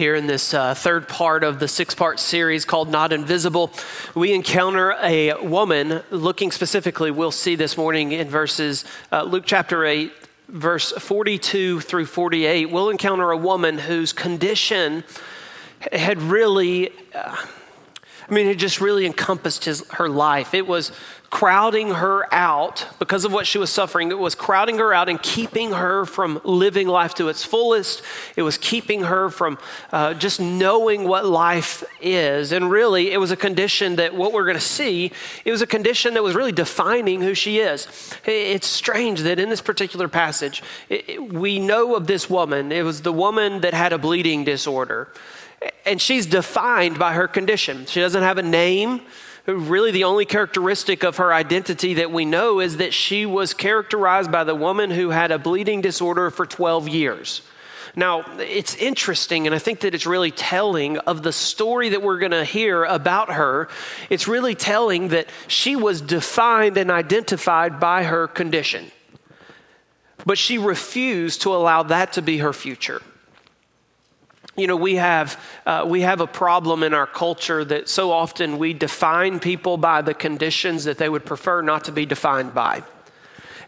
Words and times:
Here 0.00 0.14
in 0.14 0.26
this 0.26 0.54
uh, 0.54 0.74
third 0.74 1.08
part 1.08 1.44
of 1.44 1.58
the 1.58 1.68
six 1.68 1.94
part 1.94 2.18
series 2.18 2.64
called 2.64 2.88
Not 2.88 3.12
Invisible, 3.12 3.70
we 4.14 4.32
encounter 4.32 4.92
a 4.92 5.34
woman, 5.42 6.02
looking 6.10 6.52
specifically, 6.52 7.10
we'll 7.10 7.30
see 7.30 7.54
this 7.54 7.76
morning 7.76 8.12
in 8.12 8.26
verses, 8.26 8.86
uh, 9.12 9.24
Luke 9.24 9.44
chapter 9.44 9.84
8, 9.84 10.10
verse 10.48 10.92
42 10.92 11.80
through 11.80 12.06
48. 12.06 12.70
We'll 12.70 12.88
encounter 12.88 13.30
a 13.30 13.36
woman 13.36 13.76
whose 13.76 14.14
condition 14.14 15.04
had 15.92 16.22
really. 16.22 16.92
Uh, 17.14 17.36
I 18.26 18.32
mean, 18.32 18.46
it 18.46 18.56
just 18.58 18.80
really 18.80 19.04
encompassed 19.04 19.66
his, 19.66 19.86
her 19.90 20.08
life. 20.08 20.54
It 20.54 20.66
was 20.66 20.92
crowding 21.30 21.90
her 21.90 22.32
out 22.34 22.88
because 22.98 23.24
of 23.24 23.32
what 23.32 23.46
she 23.46 23.56
was 23.56 23.70
suffering. 23.70 24.10
It 24.10 24.18
was 24.18 24.34
crowding 24.34 24.78
her 24.78 24.92
out 24.92 25.08
and 25.08 25.22
keeping 25.22 25.72
her 25.72 26.04
from 26.04 26.40
living 26.42 26.88
life 26.88 27.14
to 27.14 27.28
its 27.28 27.44
fullest. 27.44 28.02
It 28.34 28.42
was 28.42 28.58
keeping 28.58 29.04
her 29.04 29.30
from 29.30 29.58
uh, 29.92 30.14
just 30.14 30.40
knowing 30.40 31.04
what 31.04 31.24
life 31.24 31.84
is. 32.00 32.50
And 32.50 32.68
really, 32.68 33.12
it 33.12 33.18
was 33.18 33.30
a 33.30 33.36
condition 33.36 33.96
that 33.96 34.14
what 34.14 34.32
we're 34.32 34.44
going 34.44 34.56
to 34.56 34.60
see, 34.60 35.12
it 35.44 35.52
was 35.52 35.62
a 35.62 35.68
condition 35.68 36.14
that 36.14 36.22
was 36.24 36.34
really 36.34 36.52
defining 36.52 37.22
who 37.22 37.34
she 37.34 37.58
is. 37.58 37.86
It's 38.24 38.66
strange 38.66 39.20
that 39.20 39.38
in 39.38 39.50
this 39.50 39.60
particular 39.60 40.08
passage, 40.08 40.64
it, 40.88 41.32
we 41.32 41.60
know 41.60 41.94
of 41.94 42.08
this 42.08 42.28
woman. 42.28 42.72
It 42.72 42.82
was 42.82 43.02
the 43.02 43.12
woman 43.12 43.60
that 43.60 43.72
had 43.72 43.92
a 43.92 43.98
bleeding 43.98 44.42
disorder 44.44 45.12
and 45.84 46.00
she's 46.00 46.26
defined 46.26 46.98
by 46.98 47.12
her 47.12 47.28
condition. 47.28 47.86
She 47.86 48.00
doesn't 48.00 48.22
have 48.22 48.38
a 48.38 48.42
name. 48.42 49.02
Really, 49.46 49.90
the 49.90 50.04
only 50.04 50.26
characteristic 50.26 51.02
of 51.02 51.16
her 51.16 51.32
identity 51.32 51.94
that 51.94 52.12
we 52.12 52.24
know 52.24 52.60
is 52.60 52.76
that 52.76 52.92
she 52.92 53.24
was 53.24 53.54
characterized 53.54 54.30
by 54.30 54.44
the 54.44 54.54
woman 54.54 54.90
who 54.90 55.10
had 55.10 55.30
a 55.30 55.38
bleeding 55.38 55.80
disorder 55.80 56.30
for 56.30 56.44
12 56.44 56.88
years. 56.88 57.42
Now, 57.96 58.24
it's 58.38 58.76
interesting, 58.76 59.46
and 59.46 59.54
I 59.54 59.58
think 59.58 59.80
that 59.80 59.94
it's 59.94 60.06
really 60.06 60.30
telling 60.30 60.98
of 60.98 61.22
the 61.22 61.32
story 61.32 61.88
that 61.88 62.02
we're 62.02 62.18
going 62.18 62.30
to 62.30 62.44
hear 62.44 62.84
about 62.84 63.32
her. 63.32 63.68
It's 64.10 64.28
really 64.28 64.54
telling 64.54 65.08
that 65.08 65.28
she 65.48 65.74
was 65.74 66.00
defined 66.00 66.76
and 66.76 66.90
identified 66.90 67.80
by 67.80 68.04
her 68.04 68.28
condition, 68.28 68.92
but 70.24 70.38
she 70.38 70.58
refused 70.58 71.42
to 71.42 71.54
allow 71.54 71.82
that 71.84 72.12
to 72.12 72.22
be 72.22 72.38
her 72.38 72.52
future 72.52 73.02
you 74.60 74.66
know 74.66 74.76
we 74.76 74.96
have 74.96 75.40
uh, 75.66 75.84
we 75.88 76.02
have 76.02 76.20
a 76.20 76.26
problem 76.26 76.82
in 76.82 76.92
our 76.92 77.06
culture 77.06 77.64
that 77.64 77.88
so 77.88 78.12
often 78.12 78.58
we 78.58 78.74
define 78.74 79.40
people 79.40 79.76
by 79.76 80.02
the 80.02 80.14
conditions 80.14 80.84
that 80.84 80.98
they 80.98 81.08
would 81.08 81.24
prefer 81.24 81.62
not 81.62 81.84
to 81.84 81.92
be 81.92 82.06
defined 82.06 82.52
by. 82.54 82.82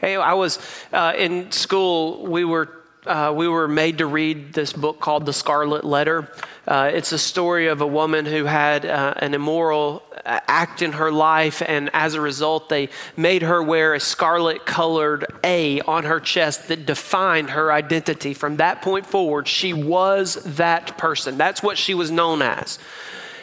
Hey 0.00 0.16
i 0.16 0.34
was 0.34 0.58
uh, 0.92 1.14
in 1.16 1.50
school 1.50 2.26
we 2.26 2.44
were 2.44 2.81
uh, 3.06 3.32
we 3.34 3.48
were 3.48 3.66
made 3.66 3.98
to 3.98 4.06
read 4.06 4.52
this 4.52 4.72
book 4.72 5.00
called 5.00 5.26
The 5.26 5.32
Scarlet 5.32 5.84
Letter. 5.84 6.30
Uh, 6.66 6.90
it's 6.94 7.10
a 7.10 7.18
story 7.18 7.66
of 7.66 7.80
a 7.80 7.86
woman 7.86 8.26
who 8.26 8.44
had 8.44 8.86
uh, 8.86 9.14
an 9.16 9.34
immoral 9.34 10.04
uh, 10.24 10.38
act 10.46 10.82
in 10.82 10.92
her 10.92 11.10
life, 11.10 11.62
and 11.66 11.90
as 11.92 12.14
a 12.14 12.20
result, 12.20 12.68
they 12.68 12.88
made 13.16 13.42
her 13.42 13.60
wear 13.60 13.94
a 13.94 14.00
scarlet 14.00 14.64
colored 14.64 15.26
A 15.42 15.80
on 15.80 16.04
her 16.04 16.20
chest 16.20 16.68
that 16.68 16.86
defined 16.86 17.50
her 17.50 17.72
identity. 17.72 18.34
From 18.34 18.58
that 18.58 18.82
point 18.82 19.06
forward, 19.06 19.48
she 19.48 19.72
was 19.72 20.34
that 20.56 20.96
person. 20.96 21.36
That's 21.36 21.62
what 21.62 21.78
she 21.78 21.94
was 21.94 22.10
known 22.10 22.40
as. 22.40 22.78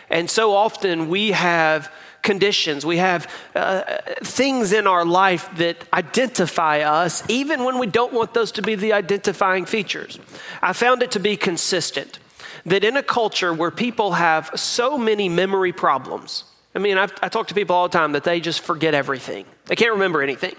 And 0.09 0.29
so 0.29 0.53
often 0.53 1.09
we 1.09 1.31
have 1.31 1.91
conditions, 2.22 2.86
we 2.86 2.98
have 2.98 3.30
uh, 3.56 3.84
things 4.23 4.73
in 4.73 4.88
our 4.88 5.06
life 5.06 5.50
that 5.58 5.78
identify 5.94 6.80
us, 6.80 7.23
even 7.30 7.64
when 7.64 7.80
we 7.80 7.88
don't 7.88 8.14
want 8.14 8.34
those 8.34 8.52
to 8.53 8.62
be 8.62 8.75
the 8.75 8.94
identifying 8.94 9.66
features. 9.66 10.20
I 10.62 10.73
found 10.73 11.02
it 11.03 11.12
to 11.12 11.20
be 11.20 11.38
consistent 11.38 12.20
that 12.66 12.84
in 12.84 12.97
a 12.97 13.03
culture 13.03 13.53
where 13.53 13.72
people 13.72 14.14
have 14.14 14.52
so 14.56 14.97
many 14.97 15.30
memory 15.30 15.72
problems, 15.72 16.44
I 16.75 16.80
mean, 16.80 16.97
I've, 16.97 17.14
I 17.22 17.30
talk 17.30 17.47
to 17.47 17.53
people 17.53 17.75
all 17.75 17.88
the 17.88 17.97
time 17.97 18.12
that 18.12 18.23
they 18.23 18.40
just 18.40 18.62
forget 18.62 18.94
everything, 18.94 19.45
they 19.66 19.75
can't 19.75 19.94
remember 19.94 20.22
anything. 20.22 20.56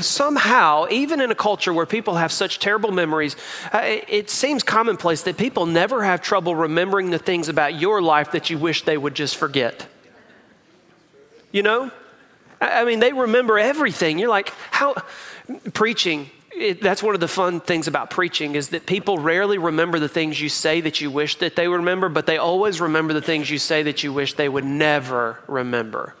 Somehow, 0.00 0.86
even 0.90 1.20
in 1.20 1.30
a 1.30 1.34
culture 1.34 1.70
where 1.70 1.84
people 1.84 2.14
have 2.14 2.32
such 2.32 2.60
terrible 2.60 2.92
memories, 2.92 3.36
uh, 3.74 3.82
it 3.84 4.30
seems 4.30 4.62
commonplace 4.62 5.22
that 5.24 5.36
people 5.36 5.66
never 5.66 6.02
have 6.02 6.22
trouble 6.22 6.56
remembering 6.56 7.10
the 7.10 7.18
things 7.18 7.50
about 7.50 7.74
your 7.74 8.00
life 8.00 8.32
that 8.32 8.48
you 8.48 8.56
wish 8.56 8.84
they 8.84 8.96
would 8.96 9.14
just 9.14 9.36
forget 9.36 9.86
you 11.56 11.62
know? 11.62 11.90
I 12.60 12.84
mean, 12.84 13.00
they 13.00 13.14
remember 13.14 13.58
everything. 13.58 14.18
You're 14.18 14.28
like, 14.28 14.50
how? 14.70 14.94
Preaching, 15.72 16.30
it, 16.52 16.82
that's 16.82 17.02
one 17.02 17.14
of 17.14 17.20
the 17.20 17.28
fun 17.28 17.60
things 17.60 17.88
about 17.88 18.10
preaching 18.10 18.54
is 18.54 18.68
that 18.68 18.84
people 18.84 19.18
rarely 19.18 19.56
remember 19.56 19.98
the 19.98 20.08
things 20.08 20.40
you 20.40 20.50
say 20.50 20.82
that 20.82 21.00
you 21.00 21.10
wish 21.10 21.36
that 21.36 21.56
they 21.56 21.66
would 21.66 21.78
remember, 21.78 22.10
but 22.10 22.26
they 22.26 22.36
always 22.36 22.80
remember 22.80 23.14
the 23.14 23.22
things 23.22 23.50
you 23.50 23.58
say 23.58 23.82
that 23.84 24.02
you 24.02 24.12
wish 24.12 24.34
they 24.34 24.48
would 24.48 24.64
never 24.64 25.38
remember. 25.46 26.14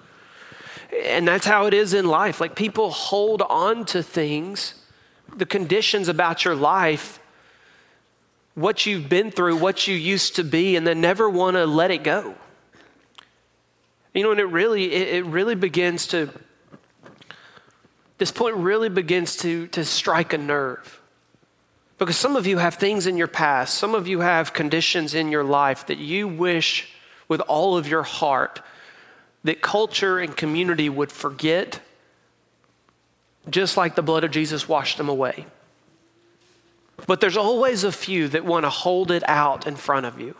And 1.04 1.28
that's 1.28 1.46
how 1.46 1.66
it 1.66 1.74
is 1.74 1.92
in 1.92 2.06
life. 2.06 2.40
Like 2.40 2.56
people 2.56 2.90
hold 2.90 3.42
on 3.42 3.84
to 3.86 4.02
things, 4.02 4.74
the 5.36 5.46
conditions 5.46 6.08
about 6.08 6.46
your 6.46 6.54
life, 6.54 7.18
what 8.54 8.86
you've 8.86 9.10
been 9.10 9.30
through, 9.30 9.56
what 9.56 9.86
you 9.86 9.94
used 9.94 10.36
to 10.36 10.44
be, 10.44 10.76
and 10.76 10.86
then 10.86 11.02
never 11.02 11.28
want 11.28 11.56
to 11.56 11.66
let 11.66 11.90
it 11.90 12.02
go. 12.02 12.36
You 14.16 14.22
know, 14.22 14.30
and 14.30 14.40
it 14.40 14.46
really, 14.46 14.94
it, 14.94 15.08
it 15.16 15.26
really 15.26 15.54
begins 15.54 16.06
to, 16.06 16.30
this 18.16 18.32
point 18.32 18.56
really 18.56 18.88
begins 18.88 19.36
to, 19.36 19.66
to 19.68 19.84
strike 19.84 20.32
a 20.32 20.38
nerve. 20.38 21.02
Because 21.98 22.16
some 22.16 22.34
of 22.34 22.46
you 22.46 22.56
have 22.56 22.76
things 22.76 23.06
in 23.06 23.18
your 23.18 23.26
past, 23.26 23.74
some 23.74 23.94
of 23.94 24.08
you 24.08 24.20
have 24.20 24.54
conditions 24.54 25.12
in 25.12 25.30
your 25.30 25.44
life 25.44 25.86
that 25.88 25.98
you 25.98 26.28
wish 26.28 26.94
with 27.28 27.42
all 27.42 27.76
of 27.76 27.86
your 27.86 28.04
heart 28.04 28.62
that 29.44 29.60
culture 29.60 30.18
and 30.18 30.34
community 30.34 30.88
would 30.88 31.12
forget, 31.12 31.80
just 33.50 33.76
like 33.76 33.96
the 33.96 34.02
blood 34.02 34.24
of 34.24 34.30
Jesus 34.30 34.66
washed 34.66 34.96
them 34.96 35.10
away. 35.10 35.44
But 37.06 37.20
there's 37.20 37.36
always 37.36 37.84
a 37.84 37.92
few 37.92 38.28
that 38.28 38.46
want 38.46 38.64
to 38.64 38.70
hold 38.70 39.10
it 39.10 39.28
out 39.28 39.66
in 39.66 39.76
front 39.76 40.06
of 40.06 40.18
you. 40.18 40.36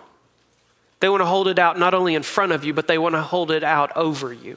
They 1.00 1.08
want 1.08 1.20
to 1.20 1.26
hold 1.26 1.48
it 1.48 1.58
out 1.58 1.78
not 1.78 1.94
only 1.94 2.14
in 2.14 2.22
front 2.22 2.52
of 2.52 2.64
you, 2.64 2.72
but 2.72 2.88
they 2.88 2.98
want 2.98 3.14
to 3.14 3.22
hold 3.22 3.50
it 3.50 3.62
out 3.62 3.94
over 3.96 4.32
you. 4.32 4.56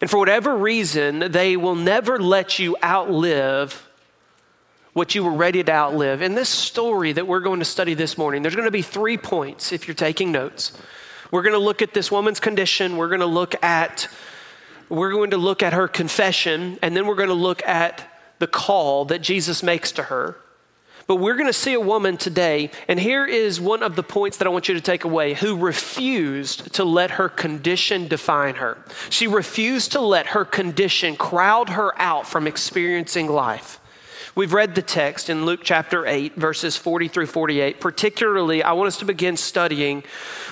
And 0.00 0.10
for 0.10 0.18
whatever 0.18 0.56
reason, 0.56 1.30
they 1.30 1.56
will 1.56 1.76
never 1.76 2.18
let 2.18 2.58
you 2.58 2.76
outlive 2.82 3.88
what 4.94 5.14
you 5.14 5.24
were 5.24 5.32
ready 5.32 5.62
to 5.62 5.72
outlive. 5.72 6.22
In 6.22 6.34
this 6.34 6.48
story 6.48 7.12
that 7.12 7.26
we're 7.26 7.40
going 7.40 7.60
to 7.60 7.64
study 7.64 7.94
this 7.94 8.18
morning, 8.18 8.42
there's 8.42 8.56
going 8.56 8.66
to 8.66 8.72
be 8.72 8.82
three 8.82 9.16
points 9.16 9.72
if 9.72 9.86
you're 9.86 9.94
taking 9.94 10.32
notes. 10.32 10.72
We're 11.30 11.42
going 11.42 11.54
to 11.54 11.58
look 11.58 11.82
at 11.82 11.94
this 11.94 12.10
woman's 12.10 12.40
condition, 12.40 12.96
we're 12.96 13.08
going 13.08 13.20
to 13.20 13.26
look 13.26 13.62
at 13.62 14.08
we're 14.88 15.12
going 15.12 15.30
to 15.30 15.38
look 15.38 15.62
at 15.62 15.72
her 15.72 15.88
confession, 15.88 16.78
and 16.82 16.94
then 16.94 17.06
we're 17.06 17.14
going 17.14 17.30
to 17.30 17.34
look 17.34 17.66
at 17.66 18.06
the 18.40 18.46
call 18.46 19.06
that 19.06 19.22
Jesus 19.22 19.62
makes 19.62 19.90
to 19.92 20.02
her. 20.02 20.36
But 21.06 21.16
we're 21.16 21.34
going 21.34 21.46
to 21.46 21.52
see 21.52 21.72
a 21.72 21.80
woman 21.80 22.16
today, 22.16 22.70
and 22.88 22.98
here 22.98 23.26
is 23.26 23.60
one 23.60 23.82
of 23.82 23.96
the 23.96 24.02
points 24.02 24.36
that 24.38 24.46
I 24.46 24.50
want 24.50 24.68
you 24.68 24.74
to 24.74 24.80
take 24.80 25.04
away 25.04 25.34
who 25.34 25.56
refused 25.56 26.74
to 26.74 26.84
let 26.84 27.12
her 27.12 27.28
condition 27.28 28.08
define 28.08 28.56
her. 28.56 28.78
She 29.10 29.26
refused 29.26 29.92
to 29.92 30.00
let 30.00 30.28
her 30.28 30.44
condition 30.44 31.16
crowd 31.16 31.70
her 31.70 31.92
out 32.00 32.26
from 32.26 32.46
experiencing 32.46 33.28
life. 33.28 33.80
We've 34.34 34.54
read 34.54 34.74
the 34.74 34.82
text 34.82 35.28
in 35.28 35.44
Luke 35.44 35.60
chapter 35.62 36.06
8, 36.06 36.36
verses 36.36 36.74
40 36.74 37.08
through 37.08 37.26
48. 37.26 37.80
Particularly, 37.80 38.62
I 38.62 38.72
want 38.72 38.86
us 38.86 38.96
to 39.00 39.04
begin 39.04 39.36
studying 39.36 40.04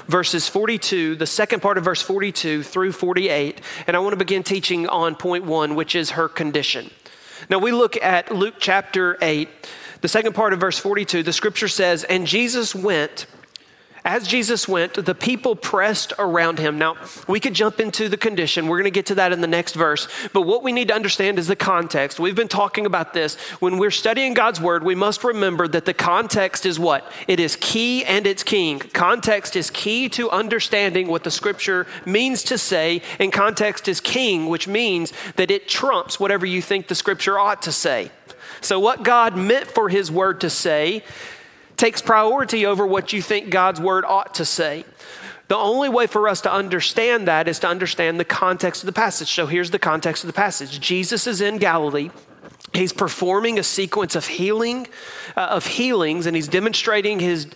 verses 0.07 0.49
42, 0.49 1.15
the 1.15 1.27
second 1.27 1.61
part 1.63 1.79
of 1.79 1.85
verse 1.85 2.03
42 2.03 2.63
through 2.63 2.93
48, 2.93 3.59
and 3.87 3.97
I 3.97 4.01
want 4.01 4.13
to 4.13 4.19
begin 4.19 4.43
teaching 4.43 4.87
on 4.87 5.15
point 5.15 5.45
one, 5.45 5.77
which 5.77 5.95
is 5.95 6.11
her 6.11 6.29
condition. 6.29 6.91
Now, 7.49 7.59
we 7.59 7.73
look 7.73 7.97
at 8.03 8.31
Luke 8.31 8.57
chapter 8.59 9.17
8. 9.23 9.49
The 10.01 10.09
second 10.09 10.35
part 10.35 10.53
of 10.53 10.61
verse 10.61 10.79
42, 10.79 11.23
the 11.23 11.33
scripture 11.33 11.69
says, 11.69 12.05
And 12.05 12.27
Jesus 12.27 12.75
went. 12.75 13.27
As 14.03 14.27
Jesus 14.27 14.67
went, 14.67 14.95
the 14.95 15.15
people 15.15 15.55
pressed 15.55 16.15
around 16.19 16.59
him. 16.59 16.79
Now, 16.79 16.97
we 17.29 17.39
could 17.39 17.53
jump 17.53 17.81
into 17.81 18.09
the 18.09 18.17
condition. 18.17 18.67
We're 18.67 18.79
going 18.79 18.85
to 18.85 18.91
get 18.91 19.07
to 19.07 19.15
that 19.17 19.33
in 19.33 19.43
the 19.43 19.47
next 19.47 19.75
verse. 19.75 20.09
But 20.33 20.43
what 20.43 20.63
we 20.63 20.73
need 20.73 20.89
to 20.89 20.95
understand 20.95 21.39
is 21.39 21.49
the 21.49 21.57
context. 21.57 22.19
We've 22.19 22.35
been 22.35 22.49
talking 22.49 22.87
about 22.87 23.13
this. 23.13 23.37
When 23.61 23.77
we're 23.77 23.91
studying 23.91 24.33
God's 24.33 24.59
word, 24.59 24.85
we 24.85 24.95
must 24.95 25.23
remember 25.23 25.69
that 25.69 25.85
the 25.85 25.93
context 25.93 26.65
is 26.65 26.79
what? 26.79 27.11
It 27.29 27.41
is 27.41 27.57
key 27.57 28.03
and 28.07 28.27
it's 28.27 28.43
king. 28.43 28.79
Context 28.79 29.55
is 29.55 29.69
key 29.69 30.09
to 30.11 30.31
understanding 30.31 31.09
what 31.09 31.25
the 31.25 31.31
scripture 31.31 31.87
means 32.07 32.43
to 32.45 32.57
say, 32.57 33.03
and 33.19 33.31
context 33.31 33.87
is 33.87 34.01
king, 34.01 34.47
which 34.47 34.67
means 34.67 35.13
that 35.37 35.51
it 35.51 35.69
trumps 35.69 36.19
whatever 36.19 36.47
you 36.47 36.63
think 36.63 36.89
the 36.89 36.95
scripture 36.95 37.39
ought 37.39 37.61
to 37.63 37.73
say. 37.73 38.11
So, 38.61 38.79
what 38.79 39.03
God 39.03 39.37
meant 39.37 39.67
for 39.67 39.89
His 39.89 40.11
word 40.11 40.41
to 40.41 40.51
say 40.51 41.05
takes 41.77 42.03
priority 42.03 42.67
over 42.67 42.87
what 42.87 43.13
you 43.13 43.23
think 43.23 43.51
God's 43.51 43.81
word 43.81 44.05
ought 44.05 44.35
to 44.35 44.45
say. 44.45 44.85
The 45.49 45.57
only 45.57 45.89
way 45.89 46.07
for 46.07 46.29
us 46.29 46.41
to 46.43 46.53
understand 46.53 47.27
that 47.27 47.49
is 47.49 47.59
to 47.61 47.69
understand 47.69 48.21
the 48.21 48.25
context 48.25 48.83
of 48.83 48.87
the 48.87 48.93
passage. 48.93 49.33
So, 49.33 49.47
here's 49.47 49.71
the 49.71 49.79
context 49.79 50.23
of 50.23 50.29
the 50.29 50.35
passage 50.35 50.81
Jesus 50.81 51.27
is 51.27 51.41
in 51.41 51.59
Galilee. 51.59 52.11
He's 52.73 52.93
performing 52.93 53.59
a 53.59 53.65
sequence 53.65 54.15
of 54.15 54.27
healing, 54.27 54.87
uh, 55.37 55.41
of 55.41 55.67
healings, 55.67 56.27
and 56.27 56.37
he's 56.37 56.47
demonstrating 56.47 57.19
his 57.19 57.49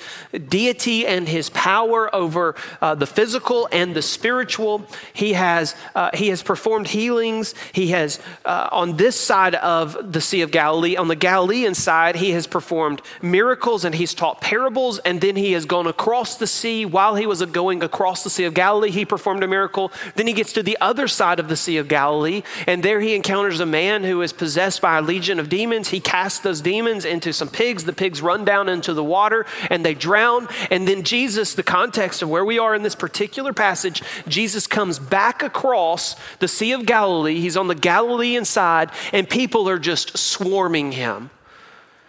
deity 0.49 1.07
and 1.07 1.29
his 1.29 1.51
power 1.51 2.13
over 2.13 2.57
uh, 2.83 2.97
the 2.97 3.07
physical 3.07 3.69
and 3.71 3.95
the 3.95 4.03
spiritual. 4.03 4.85
He 5.13 5.35
has 5.35 5.77
uh, 5.95 6.11
he 6.15 6.29
has 6.29 6.43
performed 6.43 6.89
healings. 6.89 7.55
He 7.73 7.89
has 7.89 8.19
uh, 8.45 8.69
on 8.73 8.97
this 8.97 9.15
side 9.15 9.55
of 9.55 10.13
the 10.13 10.21
Sea 10.21 10.41
of 10.41 10.51
Galilee, 10.51 10.97
on 10.97 11.07
the 11.07 11.17
Galilean 11.17 11.75
side, 11.75 12.17
he 12.17 12.33
has 12.33 12.49
performed 12.49 13.01
miracles 13.23 13.85
and 13.85 13.95
he's 13.95 14.15
taught 14.15 14.41
parables. 14.41 14.99
And 15.01 15.21
then 15.21 15.37
he 15.37 15.53
has 15.53 15.65
gone 15.65 15.87
across 15.87 16.37
the 16.37 16.49
sea. 16.49 16.85
While 16.85 17.15
he 17.15 17.27
was 17.27 17.41
going 17.47 17.85
across 17.85 18.25
the 18.25 18.31
Sea 18.31 18.45
of 18.45 18.55
Galilee, 18.55 18.91
he 18.91 19.05
performed 19.05 19.45
a 19.45 19.49
miracle. 19.49 19.93
Then 20.17 20.27
he 20.27 20.33
gets 20.33 20.53
to 20.55 20.63
the 20.63 20.77
other 20.81 21.07
side 21.07 21.39
of 21.39 21.49
the 21.49 21.57
Sea 21.57 21.77
of 21.77 21.87
Galilee, 21.87 22.43
and 22.67 22.83
there 22.83 23.01
he 23.01 23.15
encounters 23.15 23.61
a 23.61 23.67
man 23.67 24.03
who 24.03 24.21
is 24.23 24.33
possessed 24.33 24.81
by 24.81 24.99
a 24.99 25.04
legion 25.05 25.39
of 25.39 25.49
demons. 25.49 25.89
He 25.89 26.01
casts 26.01 26.41
those 26.41 26.61
demons 26.61 27.05
into 27.05 27.33
some 27.33 27.49
pigs. 27.49 27.85
The 27.85 27.93
pigs 27.93 28.21
run 28.21 28.45
down 28.45 28.69
into 28.69 28.93
the 28.95 29.05
water 29.05 29.47
and 29.71 29.85
they 29.85 29.95
drown. 29.95 30.49
And 30.71 30.89
then 30.89 31.03
Jesus, 31.03 31.55
the 31.55 31.63
context 31.63 32.23
of 32.23 32.29
where 32.29 32.45
we 32.45 32.59
are 32.59 32.75
in 32.75 32.83
this 32.83 32.95
particular 32.95 33.53
passage, 33.53 34.03
Jesus 34.27 34.67
comes 34.67 34.99
back 34.99 35.43
across 35.43 36.17
the 36.39 36.49
Sea 36.49 36.73
of 36.73 36.87
Galilee. 36.87 37.41
He's 37.41 37.57
on 37.57 37.69
the 37.69 37.75
Galilean 37.75 38.45
side, 38.45 38.91
and 39.13 39.29
people 39.29 39.69
are 39.69 39.79
just 39.79 40.17
swarming 40.17 40.93
him. 40.93 41.31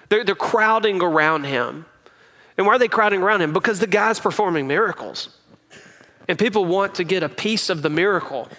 They're, 0.09 0.23
they're 0.23 0.35
crowding 0.35 1.01
around 1.01 1.45
him. 1.45 1.85
And 2.57 2.65
why 2.65 2.75
are 2.75 2.79
they 2.79 2.87
crowding 2.87 3.21
around 3.21 3.41
him? 3.41 3.53
Because 3.53 3.79
the 3.79 3.87
guy's 3.87 4.19
performing 4.19 4.67
miracles. 4.67 5.29
And 6.27 6.39
people 6.39 6.65
want 6.65 6.95
to 6.95 7.03
get 7.03 7.23
a 7.23 7.29
piece 7.29 7.69
of 7.69 7.81
the 7.81 7.89
miracle. 7.89 8.49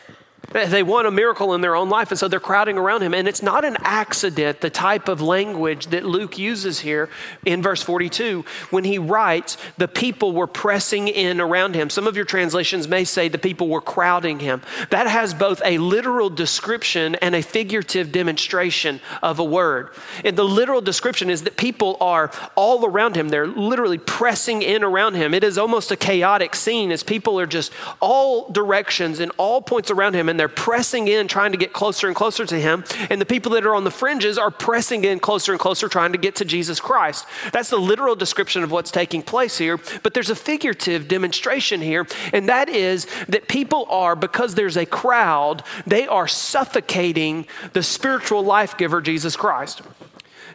Eh, 0.55 0.67
they 0.67 0.83
want 0.83 1.07
a 1.07 1.11
miracle 1.11 1.55
in 1.55 1.61
their 1.61 1.75
own 1.75 1.89
life, 1.89 2.11
and 2.11 2.19
so 2.19 2.29
they're 2.29 2.41
crowding 2.41 2.79
around 2.79 3.03
him. 3.03 3.15
And 3.15 3.27
it's 3.27 3.43
not 3.43 3.65
an 3.65 3.77
accident, 3.81 4.61
the 4.61 4.71
type 4.71 5.09
of 5.09 5.21
language 5.21 5.89
that 5.89 6.05
Luke 6.05 6.39
uses 6.39 6.81
here 6.81 7.09
in 7.45 7.63
verse 7.63 7.83
42 7.83 8.45
when 8.71 8.85
he 8.85 8.99
writes, 8.99 9.57
the 9.77 9.89
people 9.89 10.33
were 10.33 10.47
pressing 10.47 11.09
in 11.09 11.41
around 11.41 11.75
him. 11.75 11.91
Some 11.91 12.07
of 12.07 12.17
your 12.17 12.25
translations 12.25 12.89
may 12.89 13.05
say 13.05 13.29
the 13.29 13.39
people 13.39 13.69
were 13.69 13.81
crowding 13.81 14.41
him. 14.41 14.63
That 14.91 15.07
has 15.07 15.35
both 15.35 15.61
a 15.65 15.79
literal 15.79 16.31
description 16.31 17.17
and 17.17 17.35
a 17.35 17.43
figurative 17.43 18.13
demonstration 18.13 19.01
of 19.23 19.39
a 19.39 19.45
word. 19.45 19.91
And 20.25 20.37
the 20.37 20.45
literal 20.45 20.81
description 20.81 21.31
is 21.31 21.43
that 21.43 21.57
people 21.57 21.97
are 22.01 22.31
all 22.55 22.85
around 22.87 23.17
him, 23.17 23.29
they're 23.29 23.47
literally 23.47 23.99
pressing 23.99 24.63
in 24.63 24.85
around 24.85 25.15
him. 25.15 25.35
It 25.35 25.45
is 25.45 25.59
almost 25.59 25.91
a 25.91 25.97
chaotic 25.97 26.55
scene 26.55 26.93
as 26.93 27.03
people 27.03 27.41
are 27.41 27.47
just 27.47 27.73
all 28.01 28.51
directions 28.51 29.21
and 29.21 29.33
all 29.37 29.61
points 29.61 29.91
around 29.91 30.15
him. 30.15 30.29
And 30.29 30.36
and 30.37 30.41
they're 30.41 30.49
pressing 30.49 31.09
in, 31.09 31.29
trying 31.29 31.53
to 31.53 31.57
get 31.57 31.73
closer 31.73 32.09
and 32.09 32.15
closer 32.15 32.45
to 32.45 32.61
him. 32.61 32.85
And 33.09 33.19
the 33.19 33.25
people 33.25 33.53
that 33.53 33.65
are 33.65 33.75
on 33.75 33.85
the 33.85 33.91
fringes 33.91 34.37
are 34.37 34.51
pressing 34.51 35.03
in 35.03 35.19
closer 35.19 35.53
and 35.53 35.59
closer, 35.59 35.89
trying 35.89 36.13
to 36.13 36.19
get 36.19 36.37
to 36.37 36.45
Jesus 36.45 36.79
Christ. 36.79 37.25
That's 37.55 37.71
the 37.71 37.79
literal 37.79 38.15
description 38.15 38.63
of 38.63 38.71
what's 38.71 38.91
taking 38.91 39.23
place 39.23 39.57
here. 39.57 39.79
But 40.03 40.13
there's 40.13 40.29
a 40.29 40.37
figurative 40.37 41.09
demonstration 41.09 41.81
here, 41.81 42.07
and 42.35 42.51
that 42.51 42.69
is 42.69 43.07
that 43.29 43.49
people 43.49 43.87
are, 43.89 44.15
because 44.15 44.57
there's 44.57 44.77
a 44.77 44.85
crowd, 44.85 45.63
they 45.87 46.07
are 46.07 46.29
suffocating 46.29 47.47
the 47.73 47.83
spiritual 47.83 48.43
life 48.43 48.77
giver, 48.77 49.01
Jesus 49.01 49.37
Christ. 49.37 49.81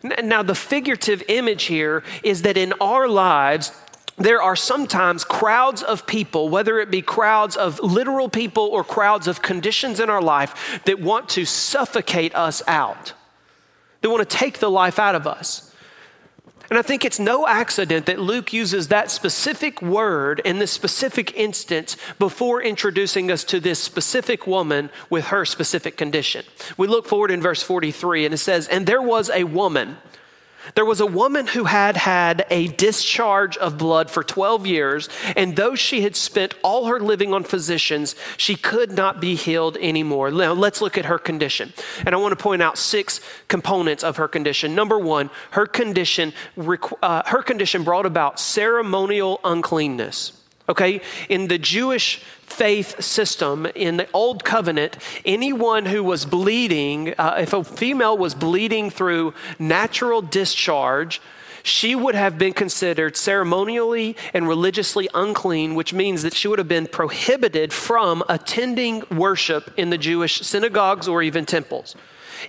Now, 0.04 0.44
the 0.44 0.54
figurative 0.54 1.24
image 1.28 1.64
here 1.64 2.04
is 2.22 2.44
that 2.44 2.56
in 2.56 2.74
our 2.80 3.08
lives, 3.08 3.72
there 4.26 4.42
are 4.42 4.56
sometimes 4.56 5.24
crowds 5.24 5.82
of 5.82 6.06
people, 6.08 6.50
whether 6.50 6.80
it 6.80 6.92
be 6.92 7.02
crowds 7.02 7.56
of 7.56 7.80
literal 7.80 8.30
people 8.30 8.64
or 8.64 8.84
crowds 8.84 9.28
of 9.28 9.42
conditions 9.42 10.00
in 10.00 10.10
our 10.10 10.22
life, 10.22 10.82
that 10.86 11.00
want 11.00 11.30
to 11.30 11.46
suffocate 11.46 12.36
us 12.36 12.62
out. 12.68 13.14
They 14.02 14.08
want 14.08 14.28
to 14.28 14.38
take 14.38 14.60
the 14.60 14.70
life 14.70 15.00
out 15.00 15.16
of 15.16 15.28
us. 15.28 15.72
And 16.72 16.80
I 16.80 16.84
think 16.84 17.04
it's 17.04 17.20
no 17.20 17.46
accident 17.48 18.06
that 18.06 18.18
Luke 18.18 18.54
uses 18.54 18.88
that 18.88 19.12
specific 19.12 19.82
word 19.82 20.40
in 20.46 20.60
this 20.60 20.72
specific 20.72 21.36
instance 21.36 21.98
before 22.18 22.62
introducing 22.62 23.30
us 23.30 23.44
to 23.44 23.60
this 23.60 23.78
specific 23.78 24.48
woman 24.48 24.90
with 25.10 25.26
her 25.26 25.44
specific 25.44 25.98
condition. 25.98 26.46
We 26.78 26.88
look 26.88 27.06
forward 27.06 27.30
in 27.30 27.42
verse 27.42 27.62
43, 27.62 28.24
and 28.24 28.34
it 28.34 28.38
says, 28.38 28.70
And 28.70 28.88
there 28.88 29.02
was 29.02 29.30
a 29.30 29.44
woman 29.44 29.98
there 30.76 30.86
was 30.86 31.00
a 31.00 31.06
woman 31.06 31.48
who 31.48 31.66
had 31.66 31.98
had 31.98 32.46
a 32.50 32.68
discharge 32.68 33.58
of 33.58 33.78
blood 33.78 34.10
for 34.10 34.24
12 34.24 34.68
years, 34.68 35.10
and 35.36 35.56
though 35.56 35.76
she 35.76 36.02
had 36.02 36.16
spent 36.16 36.54
all 36.64 36.86
her 36.86 37.00
living 37.00 37.34
on 37.34 37.44
physicians, 37.44 38.16
she 38.38 38.56
could 38.56 38.92
not 38.92 39.20
be 39.20 39.36
healed 39.36 39.78
anymore. 39.78 40.32
Now, 40.32 40.54
let's 40.54 40.82
look 40.82 40.98
at 40.98 41.06
her 41.06 41.18
condition. 41.18 41.74
And 42.06 42.14
I 42.14 42.18
want 42.18 42.38
to 42.38 42.42
point 42.42 42.62
out 42.62 42.78
six 42.78 43.22
components 43.48 44.04
of 44.04 44.18
her 44.18 44.28
condition. 44.28 44.76
Number 44.76 45.00
one, 45.00 45.30
her 45.52 45.66
condition, 45.66 46.34
uh, 47.02 47.24
her 47.26 47.42
condition 47.42 47.84
brought 47.84 48.06
about 48.06 48.40
ceremonial 48.40 49.40
uncleanness. 49.44 50.34
Okay, 50.70 51.02
in 51.28 51.48
the 51.48 51.58
Jewish 51.58 52.22
faith 52.52 53.02
system 53.02 53.66
in 53.74 53.98
the 53.98 54.08
old 54.14 54.44
covenant, 54.44 54.98
anyone 55.26 55.86
who 55.86 56.04
was 56.04 56.26
bleeding, 56.26 57.16
uh, 57.18 57.38
if 57.40 57.54
a 57.54 57.64
female 57.64 58.18
was 58.18 58.36
bleeding 58.36 58.90
through 58.90 59.34
natural 59.58 60.22
discharge, 60.22 61.22
she 61.64 61.96
would 61.96 62.16
have 62.16 62.38
been 62.38 62.54
considered 62.54 63.16
ceremonially 63.16 64.16
and 64.34 64.48
religiously 64.48 65.08
unclean, 65.14 65.76
which 65.76 65.94
means 65.94 66.24
that 66.24 66.34
she 66.34 66.48
would 66.48 66.60
have 66.60 66.68
been 66.68 66.88
prohibited 66.88 67.72
from 67.72 68.24
attending 68.28 69.04
worship 69.12 69.72
in 69.78 69.90
the 69.90 69.98
Jewish 69.98 70.42
synagogues 70.42 71.08
or 71.08 71.22
even 71.22 71.46
temples. 71.46 71.96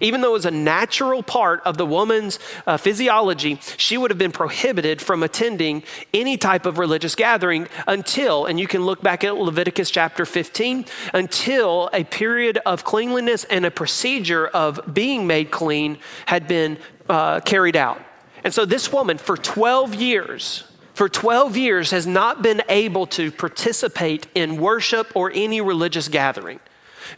Even 0.01 0.21
though 0.21 0.31
it 0.31 0.33
was 0.33 0.47
a 0.47 0.51
natural 0.51 1.23
part 1.23 1.61
of 1.65 1.77
the 1.77 1.87
woman's 1.87 2.39
uh, 2.67 2.77
physiology, 2.77 3.59
she 3.77 3.97
would 3.97 4.11
have 4.11 4.19
been 4.19 4.33
prohibited 4.33 5.01
from 5.01 5.23
attending 5.23 5.83
any 6.13 6.37
type 6.37 6.67
of 6.67 6.79
religious 6.79 7.15
gathering 7.15 7.69
until, 7.87 8.47
and 8.47 8.59
you 8.59 8.67
can 8.67 8.85
look 8.85 9.03
back 9.03 9.25
at 9.25 9.37
Leviticus 9.37 9.91
chapter 9.91 10.25
15, 10.25 10.85
until 11.15 11.91
a 11.93 12.05
period 12.05 12.59
of 12.65 12.85
cleanliness 12.85 13.45
and 13.45 13.65
a 13.65 13.71
procedure 13.71 14.47
of 14.49 14.81
being 14.93 15.27
made 15.27 15.51
clean 15.51 15.99
had 16.27 16.49
been 16.49 16.79
uh, 17.09 17.41
carried 17.41 17.77
out. 17.77 18.01
And 18.45 18.53
so 18.53 18.65
this 18.65 18.93
woman, 18.93 19.19
for 19.19 19.37
12 19.37 19.95
years, 19.95 20.65
for 20.95 21.09
12 21.09 21.57
years 21.57 21.91
has 21.91 22.07
not 22.07 22.43
been 22.43 22.63
able 22.69 23.07
to 23.09 23.31
participate 23.31 24.27
in 24.35 24.57
worship 24.59 25.11
or 25.15 25.31
any 25.35 25.61
religious 25.61 26.09
gathering. 26.09 26.61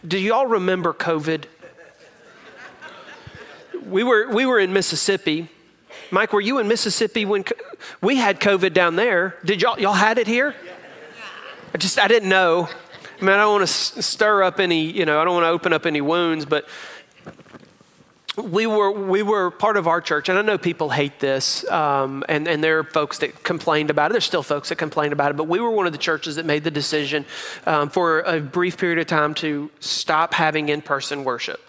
Do 0.07 0.19
y'all 0.19 0.47
remember 0.47 0.93
COVID? 0.93 1.45
We 3.87 4.03
were, 4.03 4.29
we 4.29 4.47
were 4.47 4.59
in 4.59 4.73
Mississippi. 4.73 5.49
Mike, 6.11 6.33
were 6.33 6.41
you 6.41 6.59
in 6.59 6.69
Mississippi 6.69 7.25
when 7.25 7.45
we 8.01 8.17
had 8.17 8.41
COVID 8.41 8.73
down 8.73 8.97
there? 8.97 9.37
Did 9.45 9.63
y'all, 9.63 9.79
y'all 9.79 9.93
had 9.93 10.19
it 10.19 10.27
here? 10.27 10.55
I 11.75 11.79
just, 11.79 11.99
I 11.99 12.09
didn't 12.09 12.29
know. 12.29 12.69
I 13.21 13.25
mean, 13.25 13.31
I 13.31 13.39
don't 13.39 13.61
want 13.61 13.69
to 13.69 14.03
stir 14.03 14.43
up 14.43 14.61
any, 14.61 14.91
you 14.91 15.05
know, 15.05 15.21
I 15.21 15.25
don't 15.25 15.35
want 15.35 15.45
to 15.45 15.49
open 15.49 15.73
up 15.73 15.87
any 15.87 16.01
wounds, 16.01 16.45
but 16.45 16.69
we 18.37 18.67
were, 18.67 18.91
we 18.91 19.23
were 19.23 19.51
part 19.51 19.77
of 19.77 19.87
our 19.87 20.01
church, 20.01 20.29
and 20.29 20.37
I 20.37 20.43
know 20.43 20.59
people 20.59 20.91
hate 20.91 21.21
this, 21.21 21.69
um, 21.71 22.25
and, 22.29 22.49
and 22.49 22.65
there 22.65 22.81
are 22.81 22.85
folks 22.85 23.19
that 23.19 23.45
complained 23.45 23.91
about 23.91 24.11
it. 24.11 24.15
There's 24.15 24.25
still 24.25 24.43
folks 24.43 24.71
that 24.71 24.77
complained 24.77 25.13
about 25.13 25.31
it, 25.31 25.37
but 25.37 25.45
we 25.45 25.61
were 25.61 25.71
one 25.71 25.87
of 25.87 25.93
the 25.93 25.99
churches 25.99 26.37
that 26.37 26.45
made 26.45 26.65
the 26.65 26.71
decision 26.71 27.25
um, 27.67 27.91
for 27.91 28.21
a 28.23 28.41
brief 28.41 28.77
period 28.77 28.99
of 28.99 29.07
time 29.07 29.35
to 29.35 29.71
stop 29.79 30.35
having 30.35 30.69
in 30.69 30.83
person 30.83 31.23
worship. 31.23 31.61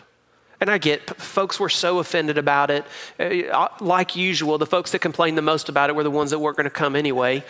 And 0.61 0.69
I 0.69 0.77
get 0.77 1.09
folks 1.17 1.59
were 1.59 1.69
so 1.69 1.99
offended 1.99 2.37
about 2.37 2.71
it. 2.71 2.85
Uh, 3.19 3.67
like 3.79 4.15
usual, 4.15 4.57
the 4.57 4.65
folks 4.65 4.91
that 4.91 4.99
complained 4.99 5.37
the 5.37 5.41
most 5.41 5.69
about 5.69 5.89
it 5.89 5.95
were 5.95 6.03
the 6.03 6.11
ones 6.11 6.31
that 6.31 6.39
weren't 6.39 6.57
going 6.57 6.65
to 6.65 6.69
come 6.69 6.95
anyway. 6.95 7.43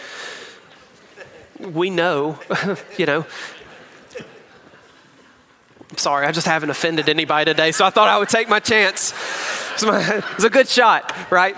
We 1.60 1.90
know, 1.90 2.40
you 2.98 3.06
know. 3.06 3.26
I'm 5.92 5.98
sorry, 5.98 6.26
I 6.26 6.32
just 6.32 6.48
haven't 6.48 6.72
offended 6.72 7.08
anybody 7.08 7.46
today, 7.52 7.72
so 7.72 7.86
I 7.86 7.90
thought 7.90 8.10
I 8.10 8.18
would 8.18 8.30
take 8.30 8.50
my 8.50 8.60
chance. 8.60 9.14
It's 9.74 10.44
a 10.44 10.50
good 10.50 10.68
shot, 10.68 11.14
right? 11.32 11.56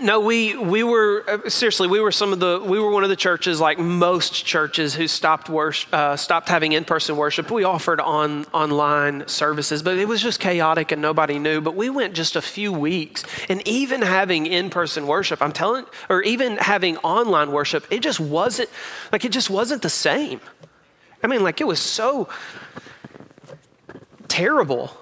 No, 0.00 0.20
we 0.20 0.56
we 0.56 0.82
were 0.82 1.24
uh, 1.28 1.48
seriously. 1.48 1.88
We 1.88 2.00
were 2.00 2.12
some 2.12 2.32
of 2.32 2.40
the 2.40 2.60
we 2.64 2.78
were 2.78 2.90
one 2.90 3.02
of 3.04 3.08
the 3.08 3.16
churches, 3.16 3.60
like 3.60 3.78
most 3.78 4.44
churches, 4.44 4.94
who 4.94 5.08
stopped 5.08 5.48
worship, 5.48 5.92
uh, 5.94 6.16
stopped 6.16 6.48
having 6.48 6.72
in 6.72 6.84
person 6.84 7.16
worship. 7.16 7.50
We 7.50 7.64
offered 7.64 8.00
on 8.00 8.44
online 8.46 9.26
services, 9.28 9.82
but 9.82 9.96
it 9.96 10.06
was 10.06 10.22
just 10.22 10.40
chaotic 10.40 10.92
and 10.92 11.00
nobody 11.00 11.38
knew. 11.38 11.60
But 11.60 11.76
we 11.76 11.88
went 11.88 12.14
just 12.14 12.36
a 12.36 12.42
few 12.42 12.72
weeks, 12.72 13.24
and 13.48 13.66
even 13.66 14.02
having 14.02 14.46
in 14.46 14.70
person 14.70 15.06
worship, 15.06 15.40
I'm 15.40 15.52
telling, 15.52 15.86
or 16.10 16.22
even 16.22 16.56
having 16.56 16.96
online 16.98 17.52
worship, 17.52 17.86
it 17.90 18.00
just 18.00 18.20
wasn't 18.20 18.68
like 19.12 19.24
it 19.24 19.32
just 19.32 19.50
wasn't 19.50 19.82
the 19.82 19.90
same. 19.90 20.40
I 21.22 21.26
mean, 21.26 21.42
like 21.42 21.60
it 21.60 21.66
was 21.66 21.80
so 21.80 22.28
terrible 24.28 24.96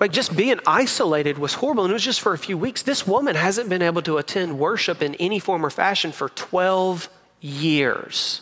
like 0.00 0.12
just 0.12 0.34
being 0.34 0.58
isolated 0.66 1.36
was 1.36 1.54
horrible, 1.54 1.84
and 1.84 1.90
it 1.90 1.94
was 1.94 2.04
just 2.04 2.22
for 2.22 2.32
a 2.32 2.38
few 2.38 2.56
weeks. 2.56 2.82
This 2.82 3.06
woman 3.06 3.36
hasn't 3.36 3.68
been 3.68 3.82
able 3.82 4.00
to 4.02 4.16
attend 4.16 4.58
worship 4.58 5.02
in 5.02 5.14
any 5.16 5.38
form 5.38 5.64
or 5.64 5.68
fashion 5.68 6.10
for 6.10 6.30
12 6.30 7.10
years. 7.40 8.40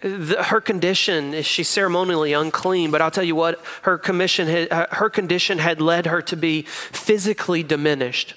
The, 0.00 0.42
her 0.42 0.60
condition 0.60 1.32
is 1.32 1.46
she's 1.46 1.68
ceremonially 1.68 2.32
unclean, 2.32 2.90
but 2.90 3.00
I'll 3.00 3.10
tell 3.10 3.24
you 3.24 3.36
what, 3.36 3.64
her, 3.82 3.96
commission 3.96 4.48
had, 4.48 4.88
her 4.92 5.08
condition 5.08 5.58
had 5.58 5.80
led 5.80 6.06
her 6.06 6.20
to 6.22 6.36
be 6.36 6.62
physically 6.62 7.62
diminished. 7.62 8.34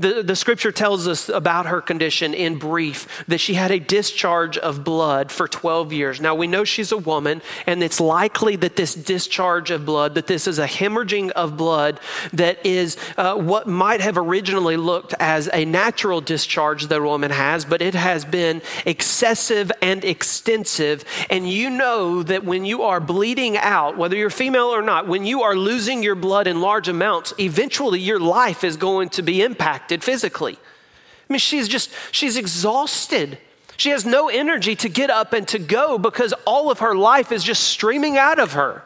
The, 0.00 0.22
the 0.22 0.34
scripture 0.34 0.72
tells 0.72 1.06
us 1.06 1.28
about 1.28 1.66
her 1.66 1.82
condition 1.82 2.32
in 2.32 2.56
brief 2.56 3.22
that 3.28 3.36
she 3.36 3.52
had 3.52 3.70
a 3.70 3.78
discharge 3.78 4.56
of 4.56 4.82
blood 4.82 5.30
for 5.30 5.46
12 5.46 5.92
years. 5.92 6.22
Now, 6.22 6.34
we 6.34 6.46
know 6.46 6.64
she's 6.64 6.90
a 6.90 6.96
woman, 6.96 7.42
and 7.66 7.82
it's 7.82 8.00
likely 8.00 8.56
that 8.56 8.76
this 8.76 8.94
discharge 8.94 9.70
of 9.70 9.84
blood, 9.84 10.14
that 10.14 10.26
this 10.26 10.46
is 10.46 10.58
a 10.58 10.66
hemorrhaging 10.66 11.32
of 11.32 11.58
blood 11.58 12.00
that 12.32 12.64
is 12.64 12.96
uh, 13.18 13.34
what 13.36 13.66
might 13.66 14.00
have 14.00 14.16
originally 14.16 14.78
looked 14.78 15.12
as 15.20 15.50
a 15.52 15.66
natural 15.66 16.22
discharge 16.22 16.86
that 16.86 16.98
a 16.98 17.02
woman 17.02 17.30
has, 17.30 17.66
but 17.66 17.82
it 17.82 17.94
has 17.94 18.24
been 18.24 18.62
excessive 18.86 19.70
and 19.82 20.02
extensive. 20.02 21.04
And 21.28 21.46
you 21.46 21.68
know 21.68 22.22
that 22.22 22.44
when 22.44 22.64
you 22.64 22.84
are 22.84 23.00
bleeding 23.00 23.58
out, 23.58 23.98
whether 23.98 24.16
you're 24.16 24.30
female 24.30 24.68
or 24.68 24.80
not, 24.80 25.06
when 25.06 25.26
you 25.26 25.42
are 25.42 25.54
losing 25.54 26.02
your 26.02 26.14
blood 26.14 26.46
in 26.46 26.62
large 26.62 26.88
amounts, 26.88 27.34
eventually 27.38 28.00
your 28.00 28.18
life 28.18 28.64
is 28.64 28.78
going 28.78 29.10
to 29.10 29.22
be 29.22 29.42
impacted 29.42 29.89
impacted 29.90 30.04
physically. 30.04 30.54
I 30.54 31.32
mean, 31.32 31.38
she's 31.38 31.68
just, 31.68 31.90
she's 32.10 32.36
exhausted. 32.36 33.38
She 33.76 33.90
has 33.90 34.04
no 34.04 34.28
energy 34.28 34.76
to 34.76 34.88
get 34.88 35.10
up 35.10 35.32
and 35.32 35.46
to 35.48 35.58
go 35.58 35.98
because 35.98 36.34
all 36.46 36.70
of 36.70 36.80
her 36.80 36.94
life 36.94 37.32
is 37.32 37.44
just 37.44 37.64
streaming 37.64 38.18
out 38.18 38.38
of 38.38 38.52
her, 38.52 38.82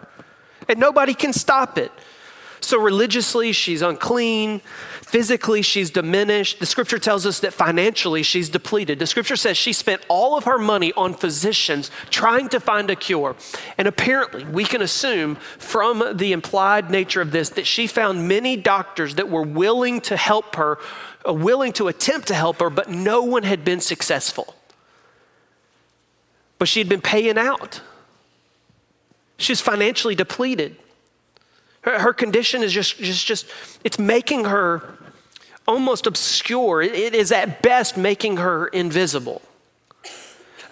and 0.69 0.79
nobody 0.79 1.15
can 1.15 1.33
stop 1.33 1.79
it. 1.79 1.91
So, 2.61 2.79
religiously, 2.79 3.53
she's 3.53 3.83
unclean. 3.83 4.63
Physically, 5.15 5.63
she's 5.63 5.93
diminished. 5.93 6.59
The 6.59 6.67
scripture 6.67 6.99
tells 6.99 7.25
us 7.25 7.39
that 7.39 7.55
financially, 7.55 8.25
she's 8.25 8.49
depleted. 8.49 8.99
The 8.99 9.07
scripture 9.07 9.37
says 9.37 9.57
she 9.57 9.73
spent 9.73 10.03
all 10.09 10.37
of 10.37 10.43
her 10.43 10.59
money 10.59 10.93
on 10.95 11.15
physicians 11.15 11.89
trying 12.11 12.49
to 12.49 12.59
find 12.59 12.91
a 12.91 12.97
cure. 12.97 13.37
And 13.79 13.87
apparently, 13.87 14.45
we 14.45 14.65
can 14.65 14.83
assume 14.83 15.37
from 15.37 16.17
the 16.17 16.33
implied 16.33 16.91
nature 16.91 17.21
of 17.21 17.31
this 17.31 17.51
that 17.51 17.65
she 17.65 17.87
found 17.87 18.27
many 18.27 18.57
doctors 18.57 19.15
that 19.15 19.31
were 19.31 19.45
willing 19.45 20.01
to 20.01 20.17
help 20.17 20.57
her, 20.57 20.79
uh, 21.25 21.33
willing 21.33 21.73
to 21.75 21.87
attempt 21.87 22.27
to 22.27 22.35
help 22.35 22.59
her, 22.59 22.69
but 22.69 22.91
no 22.91 23.23
one 23.23 23.45
had 23.45 23.65
been 23.65 23.81
successful. 23.81 24.57
But 26.59 26.67
she 26.67 26.81
had 26.81 26.89
been 26.89 27.01
paying 27.01 27.39
out. 27.39 27.83
She 29.37 29.53
was 29.53 29.61
financially 29.61 30.17
depleted. 30.17 30.75
Her, 31.83 32.01
her 32.01 32.13
condition 32.13 32.65
is 32.65 32.73
just, 32.73 32.99
just, 32.99 33.27
just, 33.27 33.47
it's 33.85 33.99
making 33.99 34.47
her 34.47 34.94
almost 35.67 36.07
obscure. 36.07 36.83
It, 36.83 37.15
is 37.15 37.33
at 37.33 37.63
best 37.63 37.97
making 37.97 38.39
her 38.39 38.67
invisible. 38.69 39.43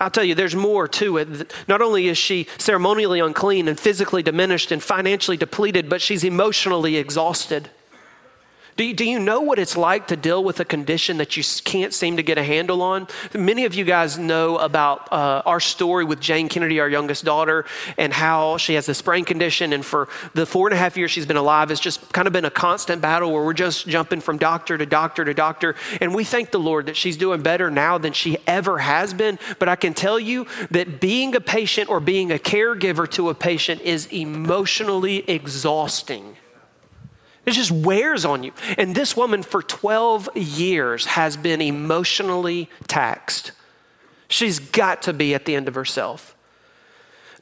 I'll 0.00 0.10
tell 0.10 0.24
you, 0.24 0.34
there's 0.34 0.56
more 0.56 0.88
to 0.88 1.18
it. 1.18 1.52
Not 1.68 1.80
only 1.80 2.08
is 2.08 2.18
she 2.18 2.48
ceremonially 2.58 3.20
unclean 3.20 3.68
and 3.68 3.78
physically 3.78 4.22
diminished 4.22 4.72
and 4.72 4.82
financially 4.82 5.36
depleted, 5.36 5.88
but 5.88 6.02
she's 6.02 6.24
emotionally 6.24 6.96
exhausted. 6.96 7.70
Do 8.76 8.84
you, 8.84 8.94
do 8.94 9.04
you 9.04 9.18
know 9.18 9.42
what 9.42 9.58
it's 9.58 9.76
like 9.76 10.08
to 10.08 10.16
deal 10.16 10.42
with 10.42 10.58
a 10.58 10.64
condition 10.64 11.18
that 11.18 11.36
you 11.36 11.44
can't 11.64 11.92
seem 11.92 12.16
to 12.16 12.22
get 12.22 12.38
a 12.38 12.42
handle 12.42 12.80
on? 12.80 13.06
Many 13.34 13.66
of 13.66 13.74
you 13.74 13.84
guys 13.84 14.16
know 14.16 14.56
about 14.56 15.12
uh, 15.12 15.42
our 15.44 15.60
story 15.60 16.04
with 16.04 16.20
Jane 16.20 16.48
Kennedy, 16.48 16.80
our 16.80 16.88
youngest 16.88 17.22
daughter, 17.22 17.66
and 17.98 18.14
how 18.14 18.56
she 18.56 18.72
has 18.74 18.86
this 18.86 19.02
brain 19.02 19.26
condition. 19.26 19.74
And 19.74 19.84
for 19.84 20.08
the 20.32 20.46
four 20.46 20.68
and 20.68 20.74
a 20.74 20.78
half 20.78 20.96
years 20.96 21.10
she's 21.10 21.26
been 21.26 21.36
alive, 21.36 21.70
it's 21.70 21.80
just 21.80 22.12
kind 22.14 22.26
of 22.26 22.32
been 22.32 22.46
a 22.46 22.50
constant 22.50 23.02
battle 23.02 23.30
where 23.30 23.44
we're 23.44 23.52
just 23.52 23.86
jumping 23.86 24.22
from 24.22 24.38
doctor 24.38 24.78
to 24.78 24.86
doctor 24.86 25.24
to 25.26 25.34
doctor. 25.34 25.74
And 26.00 26.14
we 26.14 26.24
thank 26.24 26.50
the 26.50 26.58
Lord 26.58 26.86
that 26.86 26.96
she's 26.96 27.18
doing 27.18 27.42
better 27.42 27.70
now 27.70 27.98
than 27.98 28.14
she 28.14 28.38
ever 28.46 28.78
has 28.78 29.12
been. 29.12 29.38
But 29.58 29.68
I 29.68 29.76
can 29.76 29.92
tell 29.92 30.18
you 30.18 30.46
that 30.70 30.98
being 30.98 31.36
a 31.36 31.40
patient 31.40 31.90
or 31.90 32.00
being 32.00 32.32
a 32.32 32.38
caregiver 32.38 33.10
to 33.10 33.28
a 33.28 33.34
patient 33.34 33.82
is 33.82 34.06
emotionally 34.06 35.28
exhausting. 35.28 36.36
It 37.44 37.52
just 37.52 37.70
wears 37.70 38.24
on 38.24 38.42
you. 38.44 38.52
And 38.78 38.94
this 38.94 39.16
woman 39.16 39.42
for 39.42 39.62
12 39.62 40.28
years 40.36 41.06
has 41.06 41.36
been 41.36 41.60
emotionally 41.60 42.70
taxed. 42.86 43.52
She's 44.28 44.58
got 44.58 45.02
to 45.02 45.12
be 45.12 45.34
at 45.34 45.44
the 45.44 45.54
end 45.54 45.68
of 45.68 45.74
herself. 45.74 46.36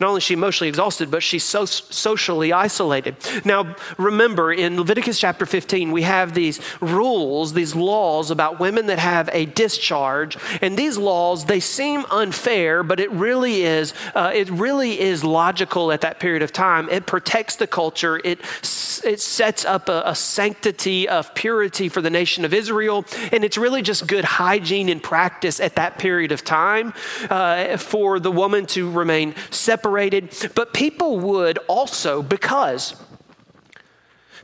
Not 0.00 0.08
only 0.08 0.18
is 0.18 0.24
she 0.24 0.32
emotionally 0.32 0.70
exhausted, 0.70 1.10
but 1.10 1.22
she's 1.22 1.44
so 1.44 1.66
socially 1.66 2.54
isolated. 2.54 3.16
Now, 3.44 3.76
remember 3.98 4.50
in 4.50 4.78
Leviticus 4.78 5.20
chapter 5.20 5.44
15, 5.44 5.92
we 5.92 6.02
have 6.02 6.32
these 6.32 6.58
rules, 6.80 7.52
these 7.52 7.74
laws 7.74 8.30
about 8.30 8.58
women 8.58 8.86
that 8.86 8.98
have 8.98 9.28
a 9.30 9.44
discharge. 9.44 10.38
And 10.62 10.78
these 10.78 10.96
laws, 10.96 11.44
they 11.44 11.60
seem 11.60 12.06
unfair, 12.10 12.82
but 12.82 12.98
it 12.98 13.10
really 13.10 13.62
is, 13.62 13.92
uh, 14.14 14.32
it 14.34 14.48
really 14.48 14.98
is 14.98 15.22
logical 15.22 15.92
at 15.92 16.00
that 16.00 16.18
period 16.18 16.42
of 16.42 16.50
time. 16.50 16.88
It 16.88 17.04
protects 17.04 17.56
the 17.56 17.66
culture, 17.66 18.18
it, 18.24 18.40
it 19.04 19.20
sets 19.20 19.66
up 19.66 19.90
a, 19.90 20.02
a 20.06 20.14
sanctity 20.14 21.10
of 21.10 21.34
purity 21.34 21.90
for 21.90 22.00
the 22.00 22.10
nation 22.10 22.46
of 22.46 22.54
Israel. 22.54 23.04
And 23.32 23.44
it's 23.44 23.58
really 23.58 23.82
just 23.82 24.06
good 24.06 24.24
hygiene 24.24 24.88
and 24.88 25.02
practice 25.02 25.60
at 25.60 25.74
that 25.74 25.98
period 25.98 26.32
of 26.32 26.42
time 26.42 26.94
uh, 27.28 27.76
for 27.76 28.18
the 28.18 28.32
woman 28.32 28.64
to 28.68 28.90
remain 28.90 29.34
separated 29.50 29.89
separated, 29.90 30.52
but 30.54 30.72
people 30.72 31.18
would 31.18 31.58
also, 31.68 32.22
because 32.22 32.94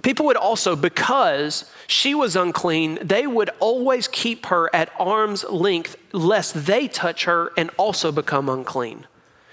people 0.03 0.26
would 0.26 0.37
also, 0.37 0.76
because 0.76 1.71
she 1.87 2.15
was 2.15 2.37
unclean, 2.37 2.99
they 3.03 3.26
would 3.26 3.50
always 3.61 4.09
keep 4.09 4.47
her 4.47 4.75
at 4.75 4.91
arm's 4.99 5.45
length 5.45 5.97
lest 6.12 6.67
they 6.67 6.88
touch 6.88 7.25
her 7.25 7.53
and 7.57 7.71
also 7.76 8.12
become 8.12 8.49
unclean. 8.49 9.07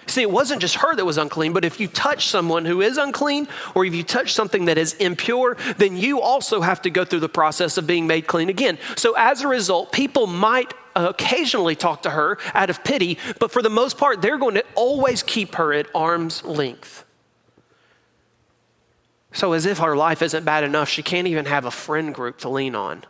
See, 0.05 0.21
it 0.21 0.31
wasn't 0.31 0.59
just 0.59 0.75
her 0.75 0.95
that 0.95 1.05
was 1.05 1.17
unclean, 1.17 1.53
but 1.53 1.63
if 1.63 1.79
you 1.79 1.87
touch 1.87 2.27
someone 2.27 2.65
who 2.65 2.81
is 2.81 2.97
unclean 2.97 3.47
or 3.73 3.85
if 3.85 3.95
you 3.95 4.03
touch 4.03 4.33
something 4.33 4.65
that 4.65 4.77
is 4.77 4.93
impure, 4.95 5.55
then 5.77 5.95
you 5.95 6.19
also 6.19 6.59
have 6.59 6.81
to 6.81 6.89
go 6.89 7.05
through 7.05 7.21
the 7.21 7.29
process 7.29 7.77
of 7.77 7.87
being 7.87 8.05
made 8.05 8.27
clean 8.27 8.49
again. 8.49 8.77
So 8.97 9.13
as 9.15 9.41
a 9.41 9.47
result, 9.47 9.93
people 9.93 10.27
might 10.27 10.73
occasionally 10.95 11.75
talk 11.75 12.03
to 12.03 12.11
her 12.11 12.37
out 12.53 12.69
of 12.69 12.83
pity, 12.83 13.17
but 13.39 13.51
for 13.51 13.61
the 13.61 13.69
most 13.69 13.97
part, 13.97 14.21
they're 14.21 14.37
going 14.37 14.55
to 14.55 14.65
always 14.75 15.23
keep 15.23 15.55
her 15.55 15.73
at 15.73 15.87
arm's 15.93 16.43
length. 16.43 17.05
So, 19.31 19.53
as 19.53 19.65
if 19.65 19.79
her 19.79 19.95
life 19.95 20.21
isn't 20.21 20.45
bad 20.45 20.63
enough, 20.63 20.89
she 20.89 21.01
can't 21.01 21.27
even 21.27 21.45
have 21.45 21.65
a 21.65 21.71
friend 21.71 22.13
group 22.13 22.37
to 22.39 22.49
lean 22.49 22.75
on. 22.75 23.03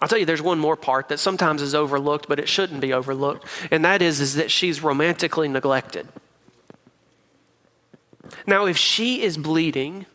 I'll 0.00 0.08
tell 0.08 0.18
you, 0.18 0.26
there's 0.26 0.42
one 0.42 0.58
more 0.58 0.76
part 0.76 1.08
that 1.08 1.18
sometimes 1.18 1.62
is 1.62 1.74
overlooked, 1.74 2.28
but 2.28 2.40
it 2.40 2.48
shouldn't 2.48 2.80
be 2.80 2.92
overlooked, 2.92 3.46
and 3.70 3.84
that 3.84 4.02
is, 4.02 4.20
is 4.20 4.34
that 4.34 4.50
she's 4.50 4.82
romantically 4.82 5.48
neglected. 5.48 6.08
Now, 8.46 8.66
if 8.66 8.76
she 8.76 9.22
is 9.22 9.36
bleeding, 9.36 10.06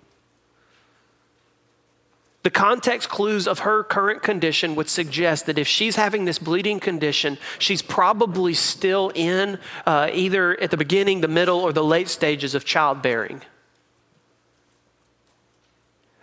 the 2.42 2.50
context 2.50 3.10
clues 3.10 3.48
of 3.48 3.60
her 3.60 3.84
current 3.84 4.24
condition 4.24 4.76
would 4.76 4.88
suggest 4.88 5.46
that 5.48 5.58
if 5.58 5.68
she's 5.68 5.98
having 5.98 6.24
this 6.24 6.40
bleeding 6.40 6.80
condition, 6.80 7.38
she's 7.58 7.82
probably 7.82 8.54
still 8.54 9.12
in 9.14 9.60
uh, 9.86 10.10
either 10.14 10.60
at 10.62 10.72
the 10.72 10.78
beginning, 10.78 11.20
the 11.20 11.28
middle, 11.28 11.60
or 11.60 11.74
the 11.74 11.84
late 11.84 12.08
stages 12.08 12.56
of 12.56 12.64
childbearing. 12.64 13.42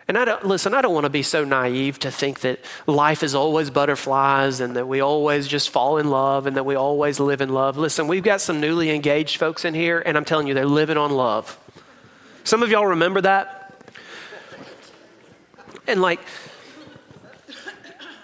And 0.08 0.16
I 0.16 0.24
don't, 0.24 0.46
listen, 0.46 0.72
I 0.72 0.82
don't 0.82 0.94
want 0.94 1.04
to 1.04 1.10
be 1.10 1.24
so 1.24 1.44
naive 1.44 1.98
to 1.98 2.10
think 2.12 2.40
that 2.40 2.60
life 2.86 3.22
is 3.24 3.34
always 3.34 3.70
butterflies 3.70 4.60
and 4.60 4.76
that 4.76 4.86
we 4.86 5.00
always 5.00 5.48
just 5.48 5.68
fall 5.68 5.98
in 5.98 6.08
love 6.10 6.46
and 6.46 6.56
that 6.56 6.64
we 6.64 6.76
always 6.76 7.18
live 7.18 7.40
in 7.40 7.48
love. 7.48 7.76
Listen, 7.76 8.06
we've 8.06 8.22
got 8.22 8.40
some 8.40 8.60
newly 8.60 8.90
engaged 8.90 9.36
folks 9.36 9.64
in 9.64 9.74
here, 9.74 10.00
and 10.06 10.16
I'm 10.16 10.24
telling 10.24 10.46
you, 10.46 10.54
they're 10.54 10.64
living 10.64 10.96
on 10.96 11.10
love. 11.10 11.58
Some 12.44 12.62
of 12.62 12.70
y'all 12.70 12.86
remember 12.86 13.20
that? 13.22 13.55
And 15.86 16.02
like, 16.02 16.20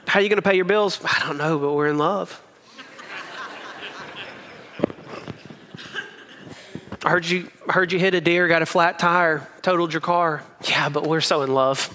how 0.06 0.18
are 0.18 0.22
you 0.22 0.28
going 0.28 0.36
to 0.36 0.42
pay 0.42 0.56
your 0.56 0.64
bills? 0.64 1.00
I 1.04 1.22
don't 1.26 1.38
know, 1.38 1.58
but 1.58 1.72
we're 1.72 1.88
in 1.88 1.98
love. 1.98 2.40
I 7.04 7.10
heard 7.10 7.28
you 7.28 7.50
heard 7.68 7.90
you 7.90 7.98
hit 7.98 8.14
a 8.14 8.20
deer, 8.20 8.46
got 8.46 8.62
a 8.62 8.66
flat 8.66 8.98
tire, 8.98 9.48
totaled 9.62 9.92
your 9.92 10.00
car. 10.00 10.44
Yeah, 10.68 10.88
but 10.88 11.06
we're 11.06 11.20
so 11.20 11.42
in 11.42 11.52
love. 11.52 11.88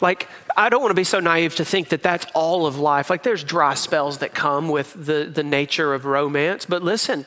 like 0.00 0.28
I 0.56 0.68
don't 0.68 0.82
want 0.82 0.90
to 0.90 0.94
be 0.94 1.04
so 1.04 1.18
naive 1.18 1.56
to 1.56 1.64
think 1.64 1.88
that 1.88 2.02
that's 2.02 2.26
all 2.32 2.64
of 2.64 2.78
life. 2.78 3.10
Like 3.10 3.24
there's 3.24 3.42
dry 3.42 3.74
spells 3.74 4.18
that 4.18 4.34
come 4.34 4.68
with 4.68 4.92
the 4.92 5.24
the 5.24 5.42
nature 5.42 5.94
of 5.94 6.04
romance, 6.04 6.64
but 6.64 6.82
listen, 6.82 7.26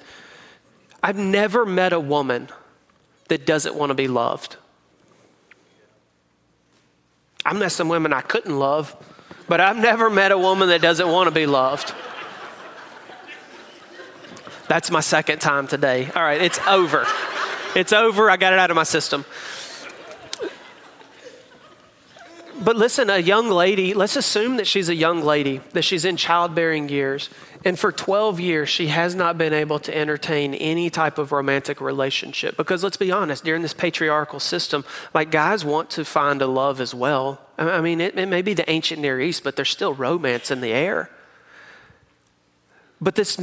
I've 1.04 1.18
never 1.18 1.66
met 1.66 1.92
a 1.92 2.00
woman 2.00 2.48
that 3.28 3.46
doesn't 3.46 3.76
want 3.76 3.90
to 3.90 3.96
be 3.96 4.08
loved. 4.08 4.56
I 7.46 7.54
met 7.54 7.72
some 7.72 7.88
women 7.88 8.12
I 8.12 8.22
couldn't 8.22 8.58
love, 8.58 8.96
but 9.48 9.62
I've 9.62 9.78
never 9.78 10.10
met 10.10 10.32
a 10.32 10.38
woman 10.38 10.70
that 10.70 10.82
doesn't 10.82 11.08
want 11.08 11.28
to 11.28 11.32
be 11.32 11.46
loved. 11.46 11.94
That's 14.68 14.90
my 14.90 15.02
second 15.02 15.40
time 15.40 15.68
today. 15.68 16.10
All 16.16 16.24
right, 16.24 16.42
it's 16.42 16.60
over. 16.68 17.06
It's 17.76 17.94
over. 17.94 18.32
I 18.32 18.38
got 18.38 18.54
it 18.54 18.60
out 18.60 18.72
of 18.72 18.76
my 18.76 18.84
system. 18.84 19.26
But 22.60 22.76
listen, 22.76 23.10
a 23.10 23.18
young 23.18 23.50
lady, 23.50 23.94
let's 23.94 24.16
assume 24.16 24.58
that 24.58 24.68
she's 24.68 24.90
a 24.90 24.96
young 24.96 25.22
lady, 25.22 25.62
that 25.74 25.84
she's 25.84 26.06
in 26.06 26.18
childbearing 26.18 26.90
years, 26.90 27.30
and 27.66 27.78
for 27.78 27.92
12 27.92 28.40
years 28.40 28.70
she 28.70 28.88
has 28.88 29.16
not 29.16 29.38
been 29.38 29.54
able 29.54 29.80
to 29.80 29.96
entertain 29.96 30.54
any 30.54 30.90
type 30.90 31.18
of 31.18 31.32
romantic 31.32 31.82
relationship. 31.82 32.56
Because 32.56 32.84
let's 32.84 32.98
be 32.98 33.12
honest, 33.12 33.44
during 33.44 33.62
this 33.62 33.74
patriarchal 33.74 34.40
system, 34.40 34.86
like 35.14 35.32
guys 35.32 35.66
want 35.66 35.90
to 35.92 36.06
find 36.06 36.42
a 36.42 36.48
love 36.48 36.80
as 36.80 36.94
well. 36.94 37.42
I 37.58 37.82
mean, 37.82 38.00
it, 38.00 38.18
it 38.18 38.28
may 38.28 38.42
be 38.42 38.54
the 38.54 38.70
ancient 38.70 39.02
Near 39.02 39.20
East, 39.20 39.44
but 39.44 39.56
there's 39.56 39.70
still 39.70 39.94
romance 39.94 40.52
in 40.52 40.62
the 40.62 40.72
air. 40.72 41.10
But 43.02 43.16
this 43.16 43.38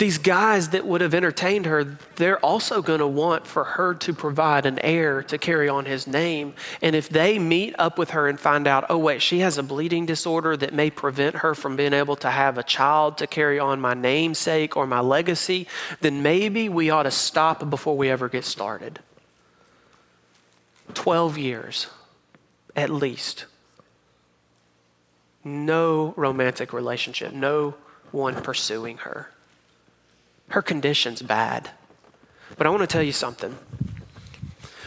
these 0.00 0.16
guys 0.16 0.70
that 0.70 0.86
would 0.86 1.02
have 1.02 1.12
entertained 1.12 1.66
her, 1.66 1.84
they're 2.16 2.38
also 2.38 2.80
going 2.80 3.00
to 3.00 3.06
want 3.06 3.46
for 3.46 3.64
her 3.64 3.92
to 3.92 4.14
provide 4.14 4.64
an 4.64 4.78
heir 4.78 5.22
to 5.22 5.36
carry 5.36 5.68
on 5.68 5.84
his 5.84 6.06
name. 6.06 6.54
And 6.80 6.96
if 6.96 7.10
they 7.10 7.38
meet 7.38 7.74
up 7.78 7.98
with 7.98 8.10
her 8.10 8.26
and 8.26 8.40
find 8.40 8.66
out, 8.66 8.86
oh, 8.88 8.96
wait, 8.96 9.20
she 9.20 9.40
has 9.40 9.58
a 9.58 9.62
bleeding 9.62 10.06
disorder 10.06 10.56
that 10.56 10.72
may 10.72 10.88
prevent 10.88 11.36
her 11.36 11.54
from 11.54 11.76
being 11.76 11.92
able 11.92 12.16
to 12.16 12.30
have 12.30 12.56
a 12.56 12.62
child 12.62 13.18
to 13.18 13.26
carry 13.26 13.58
on 13.58 13.78
my 13.78 13.92
namesake 13.92 14.74
or 14.74 14.86
my 14.86 15.00
legacy, 15.00 15.66
then 16.00 16.22
maybe 16.22 16.70
we 16.70 16.88
ought 16.88 17.02
to 17.02 17.10
stop 17.10 17.68
before 17.68 17.96
we 17.98 18.08
ever 18.08 18.30
get 18.30 18.46
started. 18.46 19.00
12 20.94 21.36
years, 21.36 21.88
at 22.74 22.88
least. 22.88 23.44
No 25.44 26.14
romantic 26.16 26.72
relationship, 26.72 27.34
no 27.34 27.74
one 28.12 28.34
pursuing 28.36 28.96
her. 28.98 29.28
Her 30.50 30.62
condition's 30.62 31.22
bad. 31.22 31.70
But 32.56 32.66
I 32.66 32.70
want 32.70 32.82
to 32.82 32.86
tell 32.86 33.02
you 33.02 33.12
something. 33.12 33.56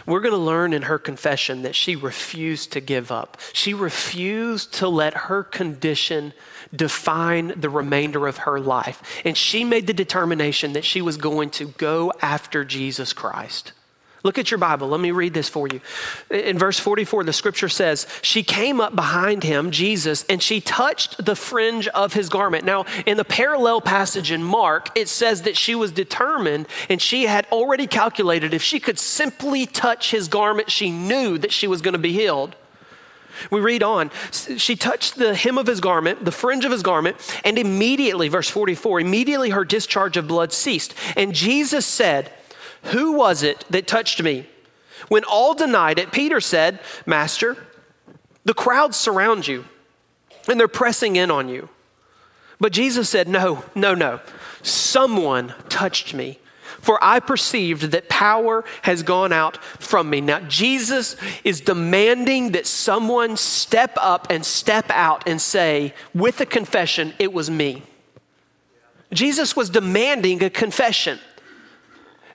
We're 0.05 0.19
going 0.19 0.33
to 0.33 0.37
learn 0.37 0.73
in 0.73 0.83
her 0.83 0.99
confession 0.99 1.61
that 1.61 1.75
she 1.75 1.95
refused 1.95 2.73
to 2.73 2.81
give 2.81 3.11
up. 3.11 3.37
She 3.53 3.73
refused 3.73 4.73
to 4.75 4.89
let 4.89 5.13
her 5.13 5.43
condition 5.43 6.33
define 6.75 7.53
the 7.55 7.69
remainder 7.69 8.27
of 8.27 8.39
her 8.39 8.59
life. 8.59 9.01
And 9.23 9.37
she 9.37 9.63
made 9.63 9.87
the 9.87 9.93
determination 9.93 10.73
that 10.73 10.83
she 10.83 11.01
was 11.01 11.15
going 11.15 11.51
to 11.51 11.67
go 11.67 12.11
after 12.21 12.65
Jesus 12.65 13.13
Christ. 13.13 13.71
Look 14.23 14.37
at 14.37 14.49
your 14.49 14.57
Bible. 14.57 14.87
Let 14.87 15.01
me 15.01 15.11
read 15.11 15.33
this 15.33 15.49
for 15.49 15.67
you. 15.67 15.81
In 16.29 16.57
verse 16.57 16.79
44, 16.79 17.25
the 17.25 17.33
scripture 17.33 17.67
says, 17.67 18.07
She 18.21 18.41
came 18.41 18.79
up 18.79 18.95
behind 18.95 19.43
him, 19.43 19.69
Jesus, 19.69 20.23
and 20.29 20.41
she 20.41 20.61
touched 20.61 21.25
the 21.25 21.35
fringe 21.35 21.89
of 21.89 22.13
his 22.13 22.29
garment. 22.29 22.63
Now, 22.63 22.85
in 23.05 23.17
the 23.17 23.25
parallel 23.25 23.81
passage 23.81 24.31
in 24.31 24.41
Mark, 24.41 24.97
it 24.97 25.09
says 25.09 25.41
that 25.41 25.57
she 25.57 25.75
was 25.75 25.91
determined 25.91 26.67
and 26.89 27.01
she 27.01 27.23
had 27.23 27.45
already 27.51 27.85
calculated 27.85 28.53
if 28.53 28.63
she 28.63 28.79
could 28.79 28.97
simply 28.97 29.65
touch 29.65 30.11
his 30.11 30.29
garment, 30.29 30.71
she 30.71 30.89
knew 30.89 31.37
that 31.37 31.51
she 31.51 31.67
was 31.67 31.81
going 31.81 31.93
to 31.93 31.99
be 31.99 32.13
healed. 32.13 32.55
We 33.51 33.59
read 33.59 33.83
on. 33.83 34.11
She 34.31 34.75
touched 34.75 35.15
the 35.15 35.35
hem 35.35 35.57
of 35.57 35.67
his 35.67 35.81
garment, 35.81 36.23
the 36.23 36.31
fringe 36.31 36.63
of 36.63 36.71
his 36.71 36.83
garment, 36.83 37.17
and 37.43 37.57
immediately, 37.57 38.29
verse 38.29 38.49
44, 38.49 39.01
immediately 39.01 39.49
her 39.49 39.65
discharge 39.65 40.15
of 40.15 40.27
blood 40.27 40.53
ceased. 40.53 40.93
And 41.17 41.33
Jesus 41.33 41.85
said, 41.85 42.31
who 42.85 43.13
was 43.13 43.43
it 43.43 43.65
that 43.69 43.87
touched 43.87 44.21
me? 44.21 44.47
When 45.07 45.23
all 45.23 45.53
denied 45.53 45.99
it, 45.99 46.11
Peter 46.11 46.39
said, 46.39 46.79
Master, 47.05 47.57
the 48.45 48.53
crowds 48.53 48.97
surround 48.97 49.47
you 49.47 49.65
and 50.47 50.59
they're 50.59 50.67
pressing 50.67 51.15
in 51.15 51.31
on 51.31 51.47
you. 51.49 51.69
But 52.59 52.71
Jesus 52.71 53.09
said, 53.09 53.27
No, 53.27 53.65
no, 53.75 53.93
no. 53.93 54.19
Someone 54.61 55.53
touched 55.69 56.13
me, 56.13 56.39
for 56.79 56.97
I 57.03 57.19
perceived 57.19 57.91
that 57.91 58.09
power 58.09 58.63
has 58.83 59.03
gone 59.03 59.33
out 59.33 59.57
from 59.79 60.09
me. 60.09 60.21
Now, 60.21 60.39
Jesus 60.41 61.17
is 61.43 61.59
demanding 61.59 62.51
that 62.51 62.65
someone 62.65 63.35
step 63.35 63.97
up 63.97 64.27
and 64.29 64.45
step 64.45 64.89
out 64.89 65.27
and 65.27 65.41
say, 65.41 65.93
with 66.13 66.39
a 66.39 66.45
confession, 66.45 67.13
it 67.19 67.33
was 67.33 67.49
me. 67.49 67.83
Jesus 69.11 69.55
was 69.55 69.69
demanding 69.69 70.41
a 70.43 70.49
confession. 70.49 71.19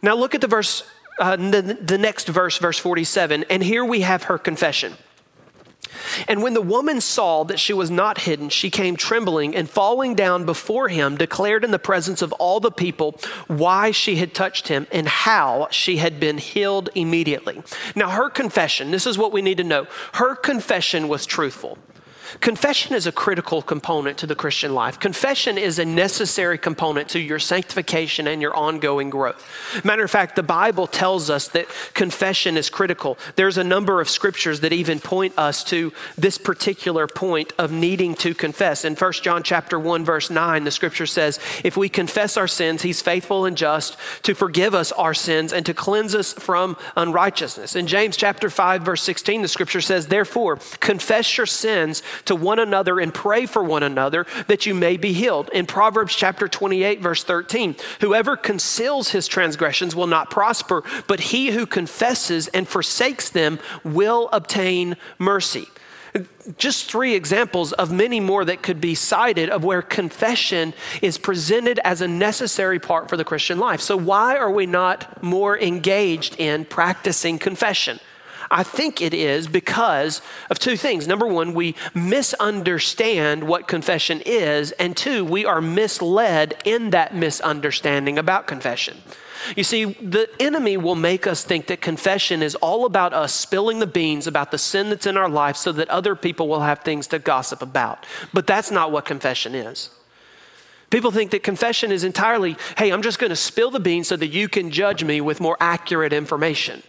Now 0.02 0.14
look 0.14 0.35
at 0.35 0.40
the 0.40 0.47
verse, 0.47 0.85
uh, 1.19 1.37
the, 1.37 1.78
the 1.81 1.99
next 1.99 2.28
verse, 2.28 2.59
verse 2.59 2.78
47, 2.78 3.45
and 3.50 3.62
here 3.62 3.85
we 3.85 4.00
have 4.00 4.25
her 4.25 4.38
confession. 4.38 4.95
And 6.26 6.43
when 6.43 6.55
the 6.55 6.62
woman 6.62 7.00
saw 7.00 7.45
that 7.45 7.59
she 7.59 7.73
was 7.73 7.90
not 7.90 8.19
hidden, 8.19 8.49
she 8.49 8.71
came 8.71 8.97
trembling 8.97 9.55
and 9.55 9.69
falling 9.69 10.14
down 10.14 10.45
before 10.45 10.88
him, 10.88 11.17
declared 11.17 11.64
in 11.64 11.71
the 11.71 11.78
presence 11.78 12.23
of 12.23 12.33
all 12.35 12.61
the 12.61 12.71
people 12.71 13.19
why 13.47 13.91
she 13.91 14.17
had 14.17 14.34
touched 14.34 14.69
him 14.69 14.87
and 14.91 15.08
how 15.08 15.69
she 15.71 15.99
had 15.99 16.19
been 16.21 16.39
healed 16.39 16.91
immediately. 16.95 17.63
Now, 17.95 18.11
her 18.11 18.30
confession, 18.30 18.91
this 18.91 19.06
is 19.06 19.19
what 19.19 19.32
we 19.32 19.43
need 19.43 19.58
to 19.58 19.65
know 19.65 19.87
her 20.15 20.34
confession 20.34 21.08
was 21.08 21.26
truthful. 21.26 21.78
Confession 22.41 22.95
is 22.95 23.06
a 23.06 23.12
critical 23.12 23.62
component 23.62 24.19
to 24.19 24.26
the 24.26 24.34
Christian 24.34 24.75
life. 24.75 24.99
Confession 25.00 25.58
is 25.58 25.78
a 25.78 25.84
necessary 25.84 26.58
component 26.58 27.08
to 27.10 27.19
your 27.19 27.38
sanctification 27.38 28.26
and 28.26 28.43
your 28.43 28.54
ongoing 28.56 29.10
growth. 29.10 29.45
Matter 29.84 30.04
of 30.04 30.10
fact, 30.10 30.36
the 30.36 30.43
Bible 30.43 30.86
tells 30.86 31.30
us 31.30 31.49
that 31.49 31.67
confession 31.95 32.56
is 32.56 32.71
critical. 32.71 33.19
There's 33.36 33.58
a 33.58 33.64
number 33.64 34.00
of 34.00 34.08
scriptures 34.08 34.60
that 34.60 34.73
even 34.73 35.00
point 35.00 35.34
us 35.38 35.64
to 35.64 35.93
this 36.17 36.38
particular 36.38 37.06
point 37.06 37.52
of 37.58 37.73
needing 37.73 38.14
to 38.17 38.34
confess. 38.34 38.84
In 38.84 38.95
1 38.95 39.12
John 39.23 39.43
chapter 39.43 39.78
1 39.78 40.04
verse 40.04 40.30
9, 40.30 40.64
the 40.64 40.71
scripture 40.71 41.06
says, 41.06 41.38
"If 41.64 41.76
we 41.76 41.88
confess 41.88 42.36
our 42.36 42.49
sins, 42.49 42.82
he's 42.82 43.02
faithful 43.02 43.45
and 43.45 43.56
just 43.56 43.97
to 44.23 44.34
forgive 44.34 44.75
us 44.75 44.93
our 44.93 45.14
sins 45.14 45.52
and 45.52 45.64
to 45.67 45.75
cleanse 45.75 46.14
us 46.14 46.32
from 46.32 46.76
unrighteousness." 46.97 47.75
In 47.75 47.86
James 47.86 48.17
chapter 48.17 48.50
5 48.50 48.82
verse 48.82 49.02
16, 49.02 49.43
the 49.43 49.49
scripture 49.49 49.80
says, 49.80 50.06
"Therefore, 50.06 50.58
confess 50.80 51.36
your 51.36 51.47
sins 51.47 52.02
to 52.26 52.35
one 52.35 52.59
another 52.59 53.00
and 53.00 53.13
pray 53.13 53.47
for 53.47 53.63
one 53.63 53.83
another 53.83 54.26
that 54.47 54.67
you 54.67 54.75
may 54.75 54.97
be 54.97 55.13
healed. 55.13 55.49
In 55.52 55.67
Proverbs 55.67 56.15
chapter 56.15 56.49
28, 56.49 57.00
verse 57.00 57.25
13, 57.25 57.76
whoever 58.00 58.37
conceals 58.37 59.11
his 59.11 59.26
transgressions 59.26 59.95
will 59.95 60.07
not 60.07 60.31
prosper, 60.31 60.83
but 61.07 61.21
he 61.21 61.50
who 61.50 61.67
confesses 61.67 62.49
and 62.49 62.69
forsakes 62.69 63.31
them 63.31 63.59
will 63.85 64.28
obtain 64.33 64.97
mercy. 65.19 65.69
Just 66.57 66.91
three 66.91 67.15
examples 67.15 67.73
of 67.75 67.93
many 67.93 68.19
more 68.19 68.45
that 68.45 68.63
could 68.63 68.81
be 68.81 68.95
cited 68.95 69.50
of 69.50 69.63
where 69.63 69.83
confession 69.83 70.73
is 71.02 71.19
presented 71.19 71.78
as 71.85 72.00
a 72.00 72.09
necessary 72.09 72.78
part 72.78 73.09
for 73.09 73.17
the 73.17 73.25
Christian 73.25 73.59
life. 73.59 73.81
So, 73.81 73.97
why 73.97 74.37
are 74.37 74.50
we 74.50 74.65
not 74.67 75.23
more 75.23 75.59
engaged 75.59 76.37
in 76.41 76.65
practicing 76.65 77.39
confession? 77.39 78.00
I 78.50 78.63
think 78.63 79.00
it 79.00 79.15
is 79.15 79.47
because 79.47 80.23
of 80.50 80.58
two 80.58 80.76
things. 80.76 81.06
Number 81.06 81.26
one, 81.26 81.54
we 81.54 81.75
misunderstand 81.95 83.45
what 83.45 83.69
confession 83.69 84.23
is, 84.25 84.73
and 84.73 84.97
two, 84.97 85.25
we 85.25 85.45
are 85.45 85.61
misled 85.61 86.61
in 86.65 86.91
that 86.91 87.15
misunderstanding 87.15 88.19
about 88.19 88.47
confession. 88.47 88.97
You 89.56 89.65
see, 89.65 89.84
the 89.84 90.28
enemy 90.41 90.76
will 90.76 90.95
make 90.95 91.26
us 91.26 91.45
think 91.45 91.67
that 91.69 91.80
confession 91.80 92.43
is 92.43 92.54
all 92.56 92.84
about 92.84 93.15
us 93.15 93.32
spilling 93.32 93.78
the 93.78 93.87
beans 93.87 94.26
about 94.26 94.50
the 94.50 94.58
sin 94.58 94.91
that's 94.91 95.06
in 95.06 95.17
our 95.17 95.28
life 95.28 95.56
so 95.56 95.73
that 95.73 95.89
other 95.89 96.15
people 96.17 96.49
will 96.49 96.61
have 96.61 96.80
things 96.80 97.06
to 97.08 97.19
gossip 97.19 97.63
about. 97.63 98.04
But 98.32 98.47
that's 98.47 98.71
not 98.71 98.91
what 98.91 99.04
confession 99.04 99.54
is. 99.54 99.91
People 100.91 101.11
think 101.11 101.30
that 101.32 101.43
confession 101.43 101.93
is 101.93 102.02
entirely, 102.02 102.56
hey, 102.78 102.91
I'm 102.91 103.02
just 103.02 103.19
going 103.19 103.30
to 103.30 103.37
spill 103.37 103.71
the 103.71 103.80
beans 103.80 104.08
so 104.08 104.17
that 104.17 104.28
you 104.28 104.49
can 104.49 104.71
judge 104.71 105.04
me 105.04 105.21
with 105.21 105.41
more 105.41 105.56
accurate 105.61 106.13
information. 106.13 106.82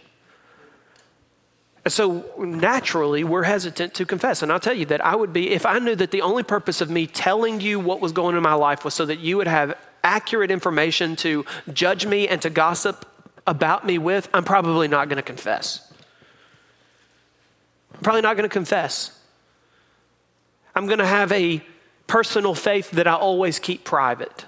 So 1.88 2.26
naturally, 2.38 3.24
we're 3.24 3.44
hesitant 3.44 3.94
to 3.94 4.04
confess. 4.04 4.42
And 4.42 4.52
I'll 4.52 4.60
tell 4.60 4.74
you 4.74 4.84
that 4.86 5.04
I 5.04 5.16
would 5.16 5.32
be, 5.32 5.50
if 5.50 5.64
I 5.64 5.78
knew 5.78 5.96
that 5.96 6.10
the 6.10 6.20
only 6.20 6.42
purpose 6.42 6.80
of 6.80 6.90
me 6.90 7.06
telling 7.06 7.60
you 7.60 7.80
what 7.80 8.00
was 8.00 8.12
going 8.12 8.34
on 8.34 8.36
in 8.36 8.42
my 8.42 8.54
life 8.54 8.84
was 8.84 8.92
so 8.94 9.06
that 9.06 9.18
you 9.18 9.38
would 9.38 9.46
have 9.46 9.76
accurate 10.04 10.50
information 10.50 11.16
to 11.16 11.44
judge 11.72 12.06
me 12.06 12.28
and 12.28 12.40
to 12.42 12.50
gossip 12.50 13.06
about 13.46 13.86
me 13.86 13.96
with, 13.98 14.28
I'm 14.34 14.44
probably 14.44 14.88
not 14.88 15.08
going 15.08 15.16
to 15.16 15.22
confess. 15.22 15.90
I'm 17.94 18.00
probably 18.00 18.22
not 18.22 18.36
going 18.36 18.48
to 18.48 18.52
confess. 18.52 19.18
I'm 20.74 20.86
going 20.86 20.98
to 20.98 21.06
have 21.06 21.32
a 21.32 21.62
personal 22.06 22.54
faith 22.54 22.90
that 22.92 23.06
I 23.06 23.14
always 23.14 23.58
keep 23.58 23.84
private. 23.84 24.44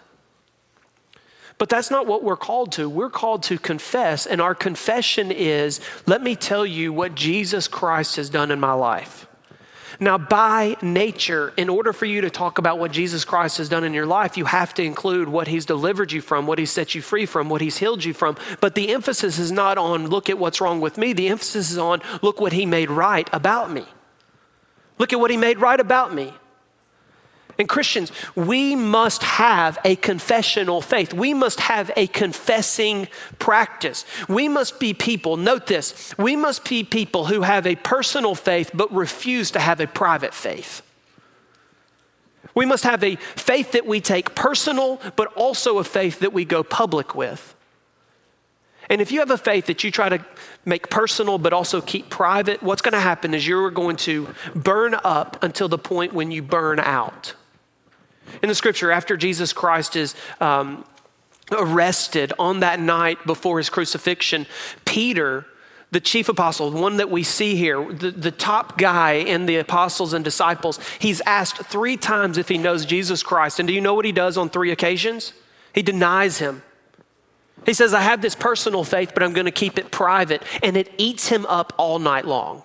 But 1.62 1.68
that's 1.68 1.92
not 1.92 2.08
what 2.08 2.24
we're 2.24 2.36
called 2.36 2.72
to. 2.72 2.88
We're 2.88 3.08
called 3.08 3.44
to 3.44 3.56
confess, 3.56 4.26
and 4.26 4.40
our 4.40 4.52
confession 4.52 5.30
is 5.30 5.80
let 6.06 6.20
me 6.20 6.34
tell 6.34 6.66
you 6.66 6.92
what 6.92 7.14
Jesus 7.14 7.68
Christ 7.68 8.16
has 8.16 8.28
done 8.28 8.50
in 8.50 8.58
my 8.58 8.72
life. 8.72 9.28
Now, 10.00 10.18
by 10.18 10.76
nature, 10.82 11.52
in 11.56 11.68
order 11.68 11.92
for 11.92 12.04
you 12.04 12.22
to 12.22 12.30
talk 12.30 12.58
about 12.58 12.80
what 12.80 12.90
Jesus 12.90 13.24
Christ 13.24 13.58
has 13.58 13.68
done 13.68 13.84
in 13.84 13.94
your 13.94 14.06
life, 14.06 14.36
you 14.36 14.46
have 14.46 14.74
to 14.74 14.82
include 14.82 15.28
what 15.28 15.46
he's 15.46 15.64
delivered 15.64 16.10
you 16.10 16.20
from, 16.20 16.48
what 16.48 16.58
he's 16.58 16.72
set 16.72 16.96
you 16.96 17.00
free 17.00 17.26
from, 17.26 17.48
what 17.48 17.60
he's 17.60 17.78
healed 17.78 18.02
you 18.02 18.12
from. 18.12 18.36
But 18.60 18.74
the 18.74 18.92
emphasis 18.92 19.38
is 19.38 19.52
not 19.52 19.78
on 19.78 20.08
look 20.08 20.28
at 20.28 20.40
what's 20.40 20.60
wrong 20.60 20.80
with 20.80 20.98
me, 20.98 21.12
the 21.12 21.28
emphasis 21.28 21.70
is 21.70 21.78
on 21.78 22.02
look 22.22 22.40
what 22.40 22.52
he 22.52 22.66
made 22.66 22.90
right 22.90 23.30
about 23.32 23.70
me. 23.70 23.86
Look 24.98 25.12
at 25.12 25.20
what 25.20 25.30
he 25.30 25.36
made 25.36 25.60
right 25.60 25.78
about 25.78 26.12
me. 26.12 26.34
And 27.58 27.68
Christians, 27.68 28.10
we 28.34 28.74
must 28.74 29.22
have 29.22 29.78
a 29.84 29.96
confessional 29.96 30.80
faith. 30.80 31.12
We 31.12 31.34
must 31.34 31.60
have 31.60 31.90
a 31.96 32.06
confessing 32.06 33.08
practice. 33.38 34.04
We 34.28 34.48
must 34.48 34.80
be 34.80 34.94
people, 34.94 35.36
note 35.36 35.66
this, 35.66 36.14
we 36.16 36.34
must 36.34 36.68
be 36.68 36.82
people 36.82 37.26
who 37.26 37.42
have 37.42 37.66
a 37.66 37.76
personal 37.76 38.34
faith 38.34 38.70
but 38.72 38.92
refuse 38.92 39.50
to 39.52 39.60
have 39.60 39.80
a 39.80 39.86
private 39.86 40.34
faith. 40.34 40.82
We 42.54 42.66
must 42.66 42.84
have 42.84 43.02
a 43.02 43.16
faith 43.16 43.72
that 43.72 43.86
we 43.86 44.00
take 44.00 44.34
personal, 44.34 45.00
but 45.16 45.32
also 45.34 45.78
a 45.78 45.84
faith 45.84 46.20
that 46.20 46.32
we 46.32 46.44
go 46.44 46.62
public 46.62 47.14
with. 47.14 47.54
And 48.90 49.00
if 49.00 49.10
you 49.10 49.20
have 49.20 49.30
a 49.30 49.38
faith 49.38 49.66
that 49.66 49.84
you 49.84 49.90
try 49.90 50.10
to 50.10 50.24
make 50.66 50.90
personal 50.90 51.38
but 51.38 51.52
also 51.52 51.80
keep 51.80 52.10
private, 52.10 52.62
what's 52.62 52.82
going 52.82 52.92
to 52.92 53.00
happen 53.00 53.32
is 53.32 53.46
you're 53.46 53.70
going 53.70 53.96
to 53.96 54.34
burn 54.54 54.94
up 55.02 55.42
until 55.42 55.68
the 55.68 55.78
point 55.78 56.12
when 56.12 56.30
you 56.30 56.42
burn 56.42 56.78
out. 56.78 57.34
In 58.42 58.48
the 58.48 58.54
scripture, 58.54 58.90
after 58.90 59.16
Jesus 59.16 59.52
Christ 59.52 59.96
is 59.96 60.14
um, 60.40 60.84
arrested 61.50 62.32
on 62.38 62.60
that 62.60 62.80
night 62.80 63.24
before 63.26 63.58
his 63.58 63.68
crucifixion, 63.68 64.46
Peter, 64.84 65.46
the 65.90 66.00
chief 66.00 66.28
apostle, 66.28 66.70
the 66.70 66.80
one 66.80 66.96
that 66.96 67.10
we 67.10 67.22
see 67.22 67.54
here, 67.54 67.92
the, 67.92 68.10
the 68.10 68.30
top 68.30 68.78
guy 68.78 69.12
in 69.12 69.46
the 69.46 69.56
apostles 69.56 70.14
and 70.14 70.24
disciples, 70.24 70.80
he's 70.98 71.20
asked 71.22 71.58
three 71.66 71.96
times 71.96 72.38
if 72.38 72.48
he 72.48 72.56
knows 72.56 72.86
Jesus 72.86 73.22
Christ. 73.22 73.58
And 73.60 73.66
do 73.66 73.74
you 73.74 73.80
know 73.80 73.94
what 73.94 74.06
he 74.06 74.12
does 74.12 74.38
on 74.38 74.48
three 74.48 74.70
occasions? 74.70 75.34
He 75.74 75.82
denies 75.82 76.38
him. 76.38 76.62
He 77.66 77.74
says, 77.74 77.94
I 77.94 78.00
have 78.00 78.22
this 78.22 78.34
personal 78.34 78.84
faith, 78.84 79.12
but 79.14 79.22
I'm 79.22 79.32
going 79.32 79.44
to 79.44 79.52
keep 79.52 79.78
it 79.78 79.90
private. 79.90 80.42
And 80.62 80.76
it 80.76 80.92
eats 80.98 81.28
him 81.28 81.46
up 81.46 81.72
all 81.76 81.98
night 81.98 82.24
long. 82.24 82.64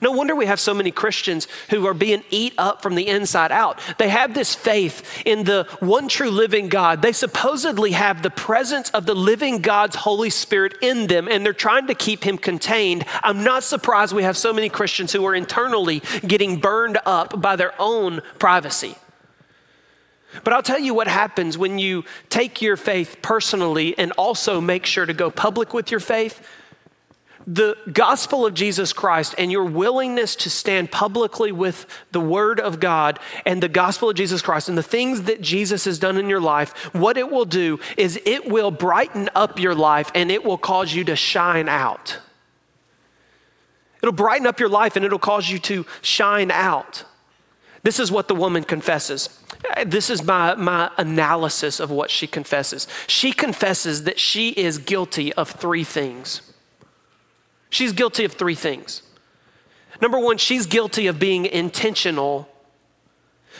No 0.00 0.12
wonder 0.12 0.34
we 0.34 0.46
have 0.46 0.60
so 0.60 0.74
many 0.74 0.90
Christians 0.90 1.46
who 1.70 1.86
are 1.86 1.94
being 1.94 2.24
eat 2.30 2.54
up 2.58 2.82
from 2.82 2.96
the 2.96 3.06
inside 3.06 3.52
out. 3.52 3.80
They 3.98 4.08
have 4.08 4.34
this 4.34 4.54
faith 4.54 5.22
in 5.24 5.44
the 5.44 5.66
one 5.80 6.08
true 6.08 6.30
living 6.30 6.68
God. 6.68 7.02
They 7.02 7.12
supposedly 7.12 7.92
have 7.92 8.22
the 8.22 8.30
presence 8.30 8.90
of 8.90 9.06
the 9.06 9.14
living 9.14 9.60
God's 9.60 9.96
Holy 9.96 10.30
Spirit 10.30 10.74
in 10.82 11.06
them, 11.06 11.28
and 11.28 11.44
they're 11.44 11.52
trying 11.52 11.86
to 11.86 11.94
keep 11.94 12.24
him 12.24 12.36
contained. 12.36 13.04
I'm 13.22 13.44
not 13.44 13.62
surprised 13.62 14.12
we 14.12 14.24
have 14.24 14.36
so 14.36 14.52
many 14.52 14.68
Christians 14.68 15.12
who 15.12 15.24
are 15.24 15.34
internally 15.34 16.02
getting 16.26 16.58
burned 16.58 16.98
up 17.06 17.40
by 17.40 17.56
their 17.56 17.74
own 17.78 18.22
privacy. 18.38 18.96
But 20.44 20.52
I'll 20.52 20.62
tell 20.62 20.78
you 20.78 20.94
what 20.94 21.08
happens 21.08 21.56
when 21.56 21.78
you 21.78 22.04
take 22.28 22.60
your 22.60 22.76
faith 22.76 23.18
personally 23.22 23.96
and 23.96 24.12
also 24.12 24.60
make 24.60 24.84
sure 24.84 25.06
to 25.06 25.14
go 25.14 25.30
public 25.30 25.72
with 25.72 25.90
your 25.90 26.00
faith 26.00 26.46
the 27.46 27.76
gospel 27.92 28.44
of 28.44 28.54
Jesus 28.54 28.92
Christ 28.92 29.34
and 29.38 29.52
your 29.52 29.64
willingness 29.64 30.34
to 30.36 30.50
stand 30.50 30.90
publicly 30.90 31.52
with 31.52 31.86
the 32.10 32.20
word 32.20 32.58
of 32.58 32.80
God 32.80 33.20
and 33.44 33.62
the 33.62 33.68
gospel 33.68 34.10
of 34.10 34.16
Jesus 34.16 34.42
Christ 34.42 34.68
and 34.68 34.76
the 34.76 34.82
things 34.82 35.22
that 35.22 35.40
Jesus 35.40 35.84
has 35.84 35.98
done 35.98 36.16
in 36.16 36.28
your 36.28 36.40
life, 36.40 36.72
what 36.92 37.16
it 37.16 37.30
will 37.30 37.44
do 37.44 37.78
is 37.96 38.18
it 38.26 38.50
will 38.50 38.72
brighten 38.72 39.30
up 39.34 39.60
your 39.60 39.76
life 39.76 40.10
and 40.14 40.30
it 40.30 40.44
will 40.44 40.58
cause 40.58 40.92
you 40.92 41.04
to 41.04 41.14
shine 41.14 41.68
out. 41.68 42.18
It'll 44.02 44.12
brighten 44.12 44.46
up 44.46 44.58
your 44.58 44.68
life 44.68 44.96
and 44.96 45.04
it'll 45.04 45.18
cause 45.18 45.48
you 45.48 45.60
to 45.60 45.86
shine 46.02 46.50
out. 46.50 47.04
This 47.84 48.00
is 48.00 48.10
what 48.10 48.26
the 48.26 48.34
woman 48.34 48.64
confesses. 48.64 49.28
This 49.86 50.10
is 50.10 50.24
my, 50.24 50.56
my 50.56 50.90
analysis 50.98 51.78
of 51.78 51.92
what 51.92 52.10
she 52.10 52.26
confesses. 52.26 52.88
She 53.06 53.32
confesses 53.32 54.02
that 54.02 54.18
she 54.18 54.50
is 54.50 54.78
guilty 54.78 55.32
of 55.34 55.50
three 55.50 55.84
things. 55.84 56.40
She's 57.76 57.92
guilty 57.92 58.24
of 58.24 58.32
three 58.32 58.54
things. 58.54 59.02
Number 60.00 60.18
one, 60.18 60.38
she's 60.38 60.64
guilty 60.64 61.08
of 61.08 61.18
being 61.18 61.44
intentional. 61.44 62.48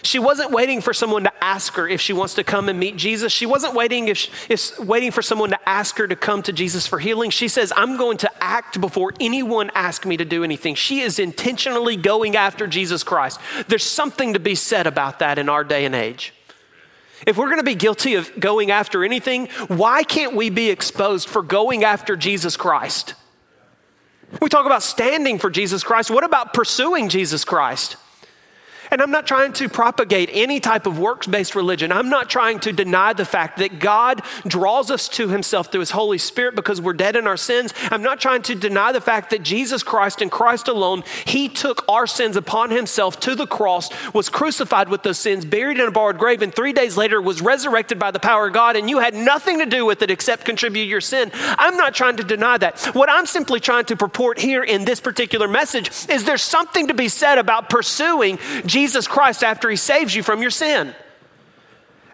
She 0.02 0.18
wasn't 0.18 0.52
waiting 0.52 0.80
for 0.80 0.94
someone 0.94 1.24
to 1.24 1.44
ask 1.44 1.74
her 1.74 1.86
if 1.86 2.00
she 2.00 2.14
wants 2.14 2.32
to 2.36 2.42
come 2.42 2.70
and 2.70 2.80
meet 2.80 2.96
Jesus. 2.96 3.30
She 3.30 3.44
wasn't 3.44 3.74
waiting 3.74 4.08
if, 4.08 4.50
if 4.50 4.80
waiting 4.80 5.10
for 5.10 5.20
someone 5.20 5.50
to 5.50 5.68
ask 5.68 5.98
her 5.98 6.08
to 6.08 6.16
come 6.16 6.42
to 6.44 6.52
Jesus 6.54 6.86
for 6.86 6.98
healing. 6.98 7.28
She 7.28 7.46
says, 7.46 7.74
"I'm 7.76 7.98
going 7.98 8.16
to 8.18 8.30
act 8.42 8.80
before 8.80 9.12
anyone 9.20 9.70
asks 9.74 10.06
me 10.06 10.16
to 10.16 10.24
do 10.24 10.42
anything." 10.44 10.76
She 10.76 11.00
is 11.00 11.18
intentionally 11.18 11.96
going 11.96 12.36
after 12.36 12.66
Jesus 12.66 13.02
Christ. 13.02 13.38
There's 13.68 13.84
something 13.84 14.32
to 14.32 14.40
be 14.40 14.54
said 14.54 14.86
about 14.86 15.18
that 15.18 15.38
in 15.38 15.50
our 15.50 15.62
day 15.62 15.84
and 15.84 15.94
age. 15.94 16.32
If 17.26 17.36
we're 17.36 17.50
going 17.52 17.58
to 17.58 17.64
be 17.64 17.74
guilty 17.74 18.14
of 18.14 18.30
going 18.40 18.70
after 18.70 19.04
anything, 19.04 19.48
why 19.68 20.04
can't 20.04 20.34
we 20.34 20.48
be 20.48 20.70
exposed 20.70 21.28
for 21.28 21.42
going 21.42 21.84
after 21.84 22.16
Jesus 22.16 22.56
Christ? 22.56 23.12
We 24.40 24.48
talk 24.48 24.66
about 24.66 24.82
standing 24.82 25.38
for 25.38 25.50
Jesus 25.50 25.84
Christ. 25.84 26.10
What 26.10 26.24
about 26.24 26.52
pursuing 26.52 27.08
Jesus 27.08 27.44
Christ? 27.44 27.96
And 28.90 29.02
I'm 29.02 29.10
not 29.10 29.26
trying 29.26 29.52
to 29.54 29.68
propagate 29.68 30.30
any 30.32 30.60
type 30.60 30.86
of 30.86 30.98
works 30.98 31.26
based 31.26 31.54
religion. 31.54 31.92
I'm 31.92 32.08
not 32.08 32.30
trying 32.30 32.60
to 32.60 32.72
deny 32.72 33.12
the 33.12 33.24
fact 33.24 33.58
that 33.58 33.78
God 33.78 34.22
draws 34.46 34.90
us 34.90 35.08
to 35.10 35.28
himself 35.28 35.72
through 35.72 35.80
his 35.80 35.90
Holy 35.90 36.18
Spirit 36.18 36.54
because 36.54 36.80
we're 36.80 36.92
dead 36.92 37.16
in 37.16 37.26
our 37.26 37.36
sins. 37.36 37.74
I'm 37.90 38.02
not 38.02 38.20
trying 38.20 38.42
to 38.42 38.54
deny 38.54 38.92
the 38.92 39.00
fact 39.00 39.30
that 39.30 39.42
Jesus 39.42 39.82
Christ 39.82 40.22
and 40.22 40.30
Christ 40.30 40.68
alone, 40.68 41.02
he 41.24 41.48
took 41.48 41.84
our 41.88 42.06
sins 42.06 42.36
upon 42.36 42.70
himself 42.70 43.18
to 43.20 43.34
the 43.34 43.46
cross, 43.46 43.90
was 44.12 44.28
crucified 44.28 44.88
with 44.88 45.02
those 45.02 45.18
sins, 45.18 45.44
buried 45.44 45.78
in 45.78 45.88
a 45.88 45.90
borrowed 45.90 46.18
grave, 46.18 46.42
and 46.42 46.54
three 46.54 46.72
days 46.72 46.96
later 46.96 47.20
was 47.20 47.40
resurrected 47.40 47.98
by 47.98 48.10
the 48.10 48.20
power 48.20 48.48
of 48.48 48.54
God, 48.54 48.76
and 48.76 48.88
you 48.88 48.98
had 48.98 49.14
nothing 49.14 49.58
to 49.58 49.66
do 49.66 49.84
with 49.84 50.02
it 50.02 50.10
except 50.10 50.44
contribute 50.44 50.84
your 50.84 51.00
sin. 51.00 51.30
I'm 51.34 51.76
not 51.76 51.94
trying 51.94 52.16
to 52.18 52.24
deny 52.24 52.58
that. 52.58 52.80
What 52.94 53.10
I'm 53.10 53.26
simply 53.26 53.60
trying 53.60 53.86
to 53.86 53.96
purport 53.96 54.38
here 54.38 54.62
in 54.62 54.84
this 54.84 55.00
particular 55.00 55.48
message 55.48 55.90
is 56.08 56.24
there's 56.24 56.42
something 56.42 56.88
to 56.88 56.94
be 56.94 57.08
said 57.08 57.38
about 57.38 57.68
pursuing 57.68 58.38
Jesus 58.64 58.75
Jesus 58.76 59.08
Christ 59.08 59.42
after 59.42 59.70
he 59.70 59.76
saves 59.76 60.14
you 60.14 60.22
from 60.22 60.42
your 60.42 60.50
sin. 60.50 60.94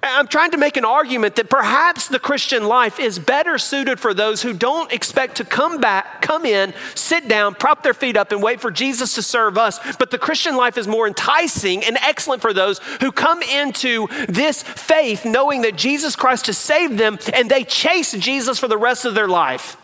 I'm 0.01 0.29
trying 0.29 0.53
to 0.53 0.57
make 0.57 0.77
an 0.77 0.85
argument 0.85 1.35
that 1.35 1.51
perhaps 1.51 2.07
the 2.07 2.21
Christian 2.21 2.69
life 2.69 3.01
is 3.01 3.19
better 3.19 3.59
suited 3.59 3.99
for 3.99 4.15
those 4.15 4.43
who 4.43 4.53
don't 4.53 4.93
expect 4.93 5.39
to 5.39 5.45
come 5.45 5.81
back, 5.81 6.23
come 6.23 6.47
in, 6.47 6.73
sit 6.95 7.27
down, 7.27 7.57
prop 7.57 7.83
their 7.83 7.95
feet 7.95 8.17
up, 8.17 8.31
and 8.31 8.41
wait 8.41 8.61
for 8.61 8.71
Jesus 8.71 9.17
to 9.17 9.23
serve 9.23 9.59
us. 9.59 9.81
But 9.97 10.13
the 10.13 10.19
Christian 10.19 10.57
life 10.57 10.79
is 10.79 10.87
more 10.87 11.09
enticing 11.09 11.83
and 11.83 11.99
excellent 12.01 12.41
for 12.41 12.53
those 12.53 12.79
who 13.01 13.11
come 13.11 13.43
into 13.43 14.07
this 14.29 14.63
faith 14.63 15.25
knowing 15.25 15.63
that 15.63 15.75
Jesus 15.75 16.15
Christ 16.15 16.47
has 16.47 16.59
saved 16.59 16.97
them 16.97 17.19
and 17.35 17.51
they 17.51 17.65
chase 17.65 18.13
Jesus 18.13 18.61
for 18.61 18.69
the 18.69 18.79
rest 18.79 19.05
of 19.05 19.17
their 19.17 19.27
life. 19.27 19.77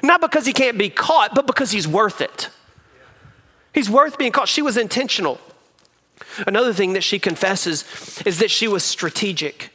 Not 0.00 0.20
because 0.20 0.46
he 0.46 0.52
can't 0.52 0.78
be 0.78 0.90
caught, 0.90 1.34
but 1.34 1.48
because 1.48 1.72
he's 1.72 1.88
worth 1.88 2.20
it. 2.20 2.50
He's 3.72 3.90
worth 3.90 4.16
being 4.16 4.30
caught. 4.30 4.46
She 4.46 4.62
was 4.62 4.76
intentional. 4.76 5.40
Another 6.46 6.72
thing 6.72 6.94
that 6.94 7.04
she 7.04 7.18
confesses 7.18 7.84
is 8.24 8.38
that 8.38 8.50
she 8.50 8.68
was 8.68 8.84
strategic. 8.84 9.70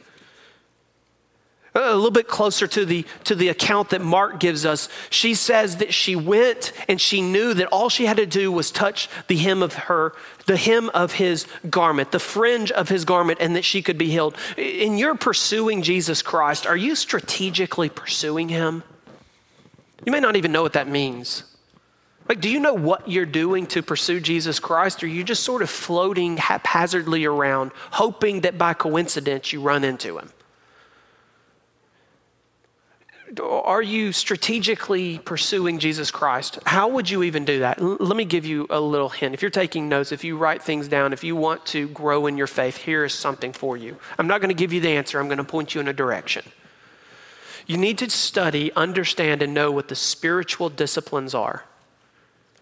A 1.72 1.94
little 1.94 2.10
bit 2.10 2.26
closer 2.26 2.66
to 2.66 2.84
the, 2.84 3.06
to 3.24 3.36
the 3.36 3.48
account 3.48 3.90
that 3.90 4.00
Mark 4.00 4.40
gives 4.40 4.66
us, 4.66 4.88
she 5.08 5.34
says 5.34 5.76
that 5.76 5.94
she 5.94 6.16
went 6.16 6.72
and 6.88 7.00
she 7.00 7.20
knew 7.20 7.54
that 7.54 7.68
all 7.68 7.88
she 7.88 8.06
had 8.06 8.16
to 8.16 8.26
do 8.26 8.50
was 8.50 8.72
touch 8.72 9.08
the 9.28 9.36
hem 9.36 9.62
of 9.62 9.74
her, 9.74 10.12
the 10.46 10.56
hem 10.56 10.88
of 10.90 11.12
his 11.12 11.46
garment, 11.68 12.10
the 12.10 12.18
fringe 12.18 12.72
of 12.72 12.88
his 12.88 13.04
garment, 13.04 13.38
and 13.40 13.54
that 13.54 13.64
she 13.64 13.82
could 13.82 13.98
be 13.98 14.10
healed. 14.10 14.36
In 14.56 14.98
your 14.98 15.14
pursuing 15.14 15.82
Jesus 15.82 16.22
Christ, 16.22 16.66
are 16.66 16.76
you 16.76 16.96
strategically 16.96 17.88
pursuing 17.88 18.48
him? 18.48 18.82
You 20.04 20.10
may 20.10 20.20
not 20.20 20.34
even 20.34 20.50
know 20.50 20.62
what 20.62 20.72
that 20.72 20.88
means. 20.88 21.44
Like, 22.30 22.40
do 22.40 22.48
you 22.48 22.60
know 22.60 22.74
what 22.74 23.08
you're 23.10 23.26
doing 23.26 23.66
to 23.66 23.82
pursue 23.82 24.20
Jesus 24.20 24.60
Christ? 24.60 25.02
Or 25.02 25.06
are 25.06 25.08
you 25.08 25.24
just 25.24 25.42
sort 25.42 25.62
of 25.62 25.68
floating 25.68 26.36
haphazardly 26.36 27.24
around, 27.24 27.72
hoping 27.90 28.42
that 28.42 28.56
by 28.56 28.72
coincidence 28.72 29.52
you 29.52 29.60
run 29.60 29.82
into 29.82 30.16
him? 30.16 30.30
Are 33.42 33.82
you 33.82 34.12
strategically 34.12 35.18
pursuing 35.18 35.80
Jesus 35.80 36.12
Christ? 36.12 36.60
How 36.66 36.86
would 36.86 37.10
you 37.10 37.24
even 37.24 37.44
do 37.44 37.58
that? 37.58 37.80
L- 37.80 37.96
let 37.98 38.16
me 38.16 38.24
give 38.24 38.46
you 38.46 38.68
a 38.70 38.80
little 38.80 39.08
hint. 39.08 39.34
If 39.34 39.42
you're 39.42 39.50
taking 39.50 39.88
notes, 39.88 40.12
if 40.12 40.22
you 40.22 40.36
write 40.36 40.62
things 40.62 40.86
down, 40.86 41.12
if 41.12 41.24
you 41.24 41.34
want 41.34 41.66
to 41.66 41.88
grow 41.88 42.28
in 42.28 42.38
your 42.38 42.46
faith, 42.46 42.76
here 42.76 43.04
is 43.04 43.12
something 43.12 43.52
for 43.52 43.76
you. 43.76 43.96
I'm 44.18 44.28
not 44.28 44.40
going 44.40 44.50
to 44.50 44.54
give 44.54 44.72
you 44.72 44.80
the 44.80 44.90
answer, 44.90 45.18
I'm 45.18 45.26
going 45.26 45.38
to 45.38 45.44
point 45.44 45.74
you 45.74 45.80
in 45.80 45.88
a 45.88 45.92
direction. 45.92 46.44
You 47.66 47.76
need 47.76 47.98
to 47.98 48.08
study, 48.08 48.72
understand, 48.76 49.42
and 49.42 49.52
know 49.52 49.72
what 49.72 49.88
the 49.88 49.96
spiritual 49.96 50.68
disciplines 50.68 51.34
are. 51.34 51.64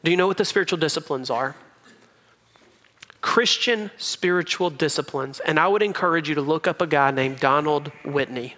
Do 0.04 0.10
you 0.10 0.16
know 0.16 0.26
what 0.26 0.36
the 0.36 0.44
spiritual 0.44 0.78
disciplines 0.78 1.30
are? 1.30 1.56
Christian 3.20 3.90
spiritual 3.96 4.70
disciplines. 4.70 5.40
And 5.40 5.58
I 5.58 5.68
would 5.68 5.82
encourage 5.82 6.28
you 6.28 6.34
to 6.36 6.40
look 6.40 6.66
up 6.66 6.80
a 6.80 6.86
guy 6.86 7.10
named 7.10 7.40
Donald 7.40 7.90
Whitney. 8.04 8.56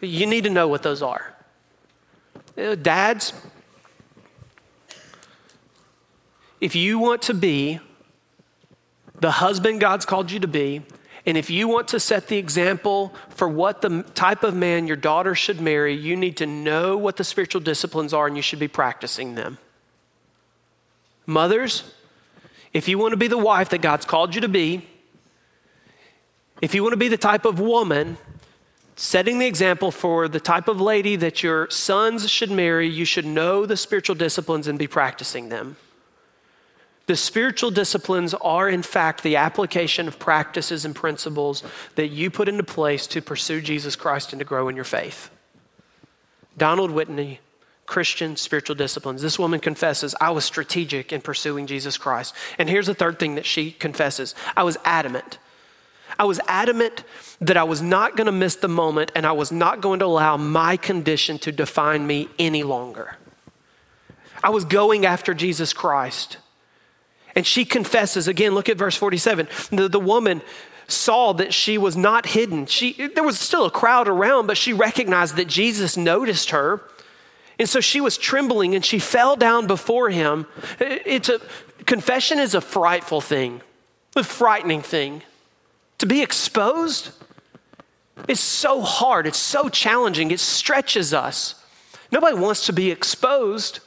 You 0.00 0.26
need 0.26 0.44
to 0.44 0.50
know 0.50 0.68
what 0.68 0.82
those 0.82 1.02
are. 1.02 1.34
Uh, 2.56 2.74
dads, 2.74 3.32
if 6.60 6.74
you 6.74 6.98
want 6.98 7.22
to 7.22 7.34
be 7.34 7.80
the 9.20 9.30
husband 9.32 9.80
God's 9.80 10.06
called 10.06 10.30
you 10.30 10.38
to 10.40 10.48
be, 10.48 10.82
and 11.26 11.36
if 11.36 11.50
you 11.50 11.66
want 11.66 11.88
to 11.88 11.98
set 11.98 12.28
the 12.28 12.36
example 12.36 13.12
for 13.30 13.48
what 13.48 13.82
the 13.82 14.04
type 14.14 14.44
of 14.44 14.54
man 14.54 14.86
your 14.86 14.96
daughter 14.96 15.34
should 15.34 15.60
marry, 15.60 15.92
you 15.92 16.14
need 16.14 16.36
to 16.36 16.46
know 16.46 16.96
what 16.96 17.16
the 17.16 17.24
spiritual 17.24 17.60
disciplines 17.60 18.14
are 18.14 18.28
and 18.28 18.36
you 18.36 18.42
should 18.42 18.60
be 18.60 18.68
practicing 18.68 19.34
them. 19.34 19.58
Mothers, 21.26 21.92
if 22.72 22.86
you 22.86 22.96
want 22.96 23.10
to 23.10 23.16
be 23.16 23.26
the 23.26 23.36
wife 23.36 23.70
that 23.70 23.82
God's 23.82 24.06
called 24.06 24.36
you 24.36 24.40
to 24.40 24.48
be, 24.48 24.86
if 26.62 26.74
you 26.74 26.82
want 26.84 26.92
to 26.92 26.98
be 26.98 27.08
the 27.08 27.18
type 27.18 27.44
of 27.44 27.58
woman 27.58 28.18
setting 28.94 29.40
the 29.40 29.46
example 29.46 29.90
for 29.90 30.28
the 30.28 30.40
type 30.40 30.68
of 30.68 30.80
lady 30.80 31.16
that 31.16 31.42
your 31.42 31.68
sons 31.70 32.30
should 32.30 32.52
marry, 32.52 32.88
you 32.88 33.04
should 33.04 33.26
know 33.26 33.66
the 33.66 33.76
spiritual 33.76 34.14
disciplines 34.14 34.68
and 34.68 34.78
be 34.78 34.86
practicing 34.86 35.48
them. 35.48 35.76
The 37.06 37.16
spiritual 37.16 37.70
disciplines 37.70 38.34
are, 38.34 38.68
in 38.68 38.82
fact, 38.82 39.22
the 39.22 39.36
application 39.36 40.08
of 40.08 40.18
practices 40.18 40.84
and 40.84 40.94
principles 40.94 41.62
that 41.94 42.08
you 42.08 42.30
put 42.30 42.48
into 42.48 42.64
place 42.64 43.06
to 43.08 43.22
pursue 43.22 43.60
Jesus 43.60 43.94
Christ 43.94 44.32
and 44.32 44.40
to 44.40 44.44
grow 44.44 44.68
in 44.68 44.74
your 44.74 44.84
faith. 44.84 45.30
Donald 46.58 46.90
Whitney, 46.90 47.40
Christian 47.86 48.34
spiritual 48.34 48.74
disciplines. 48.74 49.22
This 49.22 49.38
woman 49.38 49.60
confesses, 49.60 50.14
I 50.20 50.30
was 50.30 50.44
strategic 50.44 51.12
in 51.12 51.20
pursuing 51.20 51.68
Jesus 51.68 51.96
Christ. 51.96 52.34
And 52.58 52.68
here's 52.68 52.86
the 52.86 52.94
third 52.94 53.20
thing 53.20 53.36
that 53.36 53.46
she 53.46 53.70
confesses 53.70 54.34
I 54.56 54.64
was 54.64 54.76
adamant. 54.84 55.38
I 56.18 56.24
was 56.24 56.40
adamant 56.48 57.04
that 57.40 57.56
I 57.56 57.64
was 57.64 57.82
not 57.82 58.16
going 58.16 58.26
to 58.26 58.32
miss 58.32 58.56
the 58.56 58.68
moment 58.68 59.12
and 59.14 59.26
I 59.26 59.32
was 59.32 59.52
not 59.52 59.80
going 59.80 60.00
to 60.00 60.06
allow 60.06 60.36
my 60.36 60.76
condition 60.76 61.38
to 61.40 61.52
define 61.52 62.06
me 62.06 62.28
any 62.38 62.62
longer. 62.62 63.16
I 64.42 64.50
was 64.50 64.64
going 64.64 65.04
after 65.04 65.34
Jesus 65.34 65.72
Christ. 65.72 66.38
And 67.36 67.46
she 67.46 67.66
confesses, 67.66 68.26
again, 68.26 68.54
look 68.54 68.68
at 68.70 68.78
verse 68.78 68.96
47. 68.96 69.46
The, 69.70 69.88
the 69.88 70.00
woman 70.00 70.40
saw 70.88 71.34
that 71.34 71.52
she 71.52 71.76
was 71.76 71.96
not 71.96 72.26
hidden. 72.26 72.64
She, 72.64 73.08
there 73.08 73.22
was 73.22 73.38
still 73.38 73.66
a 73.66 73.70
crowd 73.70 74.08
around, 74.08 74.46
but 74.46 74.56
she 74.56 74.72
recognized 74.72 75.36
that 75.36 75.46
Jesus 75.46 75.96
noticed 75.96 76.50
her. 76.50 76.80
And 77.58 77.68
so 77.68 77.80
she 77.80 78.00
was 78.00 78.16
trembling 78.16 78.74
and 78.74 78.84
she 78.84 78.98
fell 78.98 79.36
down 79.36 79.66
before 79.66 80.10
him. 80.10 80.46
It's 80.80 81.28
a, 81.28 81.40
confession 81.84 82.38
is 82.38 82.54
a 82.54 82.60
frightful 82.60 83.20
thing, 83.20 83.60
a 84.14 84.24
frightening 84.24 84.82
thing. 84.82 85.22
To 85.98 86.06
be 86.06 86.22
exposed 86.22 87.10
is 88.28 88.40
so 88.40 88.80
hard, 88.80 89.26
it's 89.26 89.38
so 89.38 89.68
challenging, 89.68 90.30
it 90.30 90.40
stretches 90.40 91.12
us. 91.12 91.62
Nobody 92.10 92.36
wants 92.36 92.66
to 92.66 92.72
be 92.72 92.90
exposed. 92.90 93.80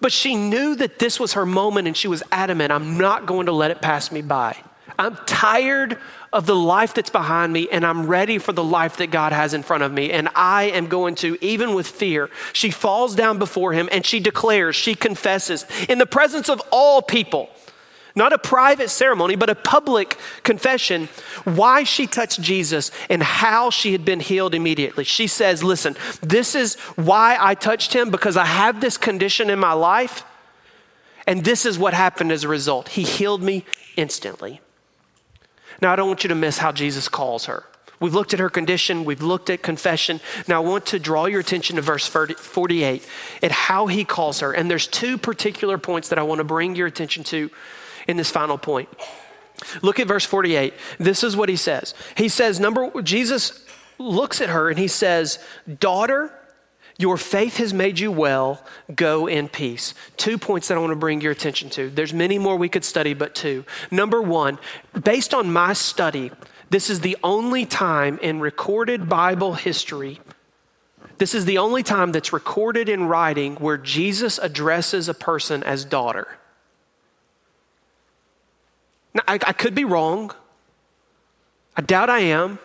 But 0.00 0.12
she 0.12 0.34
knew 0.34 0.74
that 0.76 0.98
this 0.98 1.18
was 1.18 1.34
her 1.34 1.46
moment 1.46 1.86
and 1.86 1.96
she 1.96 2.08
was 2.08 2.22
adamant 2.32 2.72
I'm 2.72 2.98
not 2.98 3.26
going 3.26 3.46
to 3.46 3.52
let 3.52 3.70
it 3.70 3.80
pass 3.80 4.10
me 4.10 4.22
by. 4.22 4.56
I'm 4.98 5.16
tired 5.26 5.98
of 6.32 6.46
the 6.46 6.54
life 6.54 6.94
that's 6.94 7.10
behind 7.10 7.52
me 7.52 7.68
and 7.70 7.84
I'm 7.86 8.06
ready 8.06 8.38
for 8.38 8.52
the 8.52 8.62
life 8.62 8.98
that 8.98 9.10
God 9.10 9.32
has 9.32 9.54
in 9.54 9.62
front 9.62 9.82
of 9.82 9.92
me. 9.92 10.10
And 10.10 10.28
I 10.34 10.64
am 10.64 10.86
going 10.86 11.14
to, 11.16 11.38
even 11.40 11.74
with 11.74 11.86
fear, 11.86 12.30
she 12.52 12.70
falls 12.70 13.14
down 13.14 13.38
before 13.38 13.72
him 13.72 13.88
and 13.90 14.04
she 14.04 14.20
declares, 14.20 14.76
she 14.76 14.94
confesses 14.94 15.66
in 15.88 15.98
the 15.98 16.06
presence 16.06 16.48
of 16.48 16.62
all 16.70 17.02
people 17.02 17.50
not 18.16 18.32
a 18.32 18.38
private 18.38 18.90
ceremony, 18.90 19.34
but 19.34 19.50
a 19.50 19.54
public 19.54 20.16
confession, 20.44 21.08
why 21.44 21.82
she 21.82 22.06
touched 22.06 22.40
Jesus 22.40 22.90
and 23.10 23.22
how 23.22 23.70
she 23.70 23.92
had 23.92 24.04
been 24.04 24.20
healed 24.20 24.54
immediately. 24.54 25.04
She 25.04 25.26
says, 25.26 25.64
Listen, 25.64 25.96
this 26.22 26.54
is 26.54 26.76
why 26.96 27.36
I 27.40 27.54
touched 27.54 27.92
him 27.92 28.10
because 28.10 28.36
I 28.36 28.44
have 28.44 28.80
this 28.80 28.96
condition 28.96 29.50
in 29.50 29.58
my 29.58 29.72
life, 29.72 30.24
and 31.26 31.44
this 31.44 31.66
is 31.66 31.78
what 31.78 31.94
happened 31.94 32.30
as 32.30 32.44
a 32.44 32.48
result. 32.48 32.90
He 32.90 33.02
healed 33.02 33.42
me 33.42 33.64
instantly. 33.96 34.60
Now, 35.82 35.92
I 35.92 35.96
don't 35.96 36.06
want 36.06 36.22
you 36.22 36.28
to 36.28 36.34
miss 36.34 36.58
how 36.58 36.70
Jesus 36.70 37.08
calls 37.08 37.46
her. 37.46 37.64
We've 38.00 38.14
looked 38.14 38.34
at 38.34 38.40
her 38.40 38.50
condition, 38.50 39.04
we've 39.04 39.22
looked 39.22 39.50
at 39.50 39.62
confession. 39.62 40.20
Now, 40.46 40.62
I 40.62 40.66
want 40.66 40.86
to 40.86 40.98
draw 40.98 41.26
your 41.26 41.40
attention 41.40 41.76
to 41.76 41.82
verse 41.82 42.06
48 42.06 43.06
at 43.42 43.50
how 43.50 43.86
he 43.86 44.04
calls 44.04 44.40
her. 44.40 44.52
And 44.52 44.70
there's 44.70 44.86
two 44.86 45.16
particular 45.16 45.78
points 45.78 46.08
that 46.10 46.18
I 46.18 46.22
want 46.22 46.38
to 46.38 46.44
bring 46.44 46.76
your 46.76 46.86
attention 46.86 47.24
to 47.24 47.50
in 48.06 48.16
this 48.16 48.30
final 48.30 48.58
point. 48.58 48.88
Look 49.82 50.00
at 50.00 50.08
verse 50.08 50.24
48. 50.24 50.74
This 50.98 51.22
is 51.22 51.36
what 51.36 51.48
he 51.48 51.56
says. 51.56 51.94
He 52.16 52.28
says, 52.28 52.58
number 52.60 53.02
Jesus 53.02 53.64
looks 53.98 54.40
at 54.40 54.48
her 54.48 54.68
and 54.68 54.78
he 54.78 54.88
says, 54.88 55.38
"Daughter, 55.78 56.32
your 56.98 57.16
faith 57.16 57.56
has 57.56 57.72
made 57.72 57.98
you 57.98 58.12
well. 58.12 58.64
Go 58.94 59.26
in 59.26 59.48
peace. 59.48 59.94
Two 60.16 60.38
points 60.38 60.68
that 60.68 60.76
I 60.76 60.80
want 60.80 60.92
to 60.92 60.96
bring 60.96 61.20
your 61.20 61.32
attention 61.32 61.70
to. 61.70 61.90
There's 61.90 62.14
many 62.14 62.38
more 62.38 62.56
we 62.56 62.68
could 62.68 62.84
study, 62.84 63.14
but 63.14 63.34
two. 63.34 63.64
Number 63.90 64.22
one, 64.22 64.58
based 65.02 65.34
on 65.34 65.52
my 65.52 65.72
study, 65.72 66.30
this 66.70 66.90
is 66.90 67.00
the 67.00 67.16
only 67.22 67.66
time 67.66 68.18
in 68.18 68.40
recorded 68.40 69.08
Bible 69.08 69.54
history, 69.54 70.20
this 71.18 71.34
is 71.34 71.44
the 71.44 71.58
only 71.58 71.82
time 71.82 72.12
that's 72.12 72.32
recorded 72.32 72.88
in 72.88 73.04
writing 73.06 73.56
where 73.56 73.78
Jesus 73.78 74.38
addresses 74.38 75.08
a 75.08 75.14
person 75.14 75.62
as 75.62 75.84
daughter. 75.84 76.38
Now, 79.14 79.22
I, 79.28 79.34
I 79.34 79.52
could 79.52 79.74
be 79.74 79.84
wrong. 79.84 80.32
I 81.76 81.82
doubt 81.82 82.10
I 82.10 82.20
am. 82.20 82.58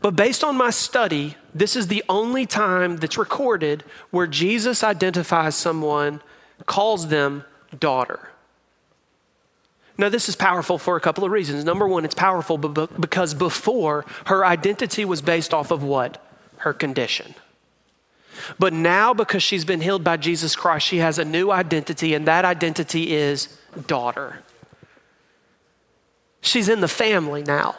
But 0.00 0.14
based 0.14 0.44
on 0.44 0.56
my 0.56 0.70
study, 0.70 1.36
this 1.54 1.74
is 1.74 1.88
the 1.88 2.04
only 2.08 2.46
time 2.46 2.98
that's 2.98 3.18
recorded 3.18 3.82
where 4.10 4.26
Jesus 4.26 4.84
identifies 4.84 5.56
someone, 5.56 6.22
calls 6.66 7.08
them 7.08 7.44
daughter. 7.78 8.28
Now, 9.98 10.08
this 10.10 10.28
is 10.28 10.36
powerful 10.36 10.78
for 10.78 10.96
a 10.96 11.00
couple 11.00 11.24
of 11.24 11.30
reasons. 11.30 11.64
Number 11.64 11.88
one, 11.88 12.04
it's 12.04 12.14
powerful 12.14 12.58
because 12.58 13.32
before, 13.34 14.04
her 14.26 14.44
identity 14.44 15.04
was 15.04 15.22
based 15.22 15.54
off 15.54 15.70
of 15.70 15.82
what? 15.82 16.22
Her 16.58 16.74
condition. 16.74 17.34
But 18.58 18.72
now, 18.72 19.14
because 19.14 19.42
she's 19.42 19.64
been 19.64 19.80
healed 19.80 20.04
by 20.04 20.16
Jesus 20.16 20.56
Christ, 20.56 20.86
she 20.86 20.98
has 20.98 21.18
a 21.18 21.24
new 21.24 21.50
identity, 21.50 22.14
and 22.14 22.26
that 22.26 22.44
identity 22.44 23.12
is 23.12 23.48
daughter. 23.86 24.42
She's 26.40 26.68
in 26.68 26.80
the 26.80 26.88
family 26.88 27.42
now. 27.42 27.74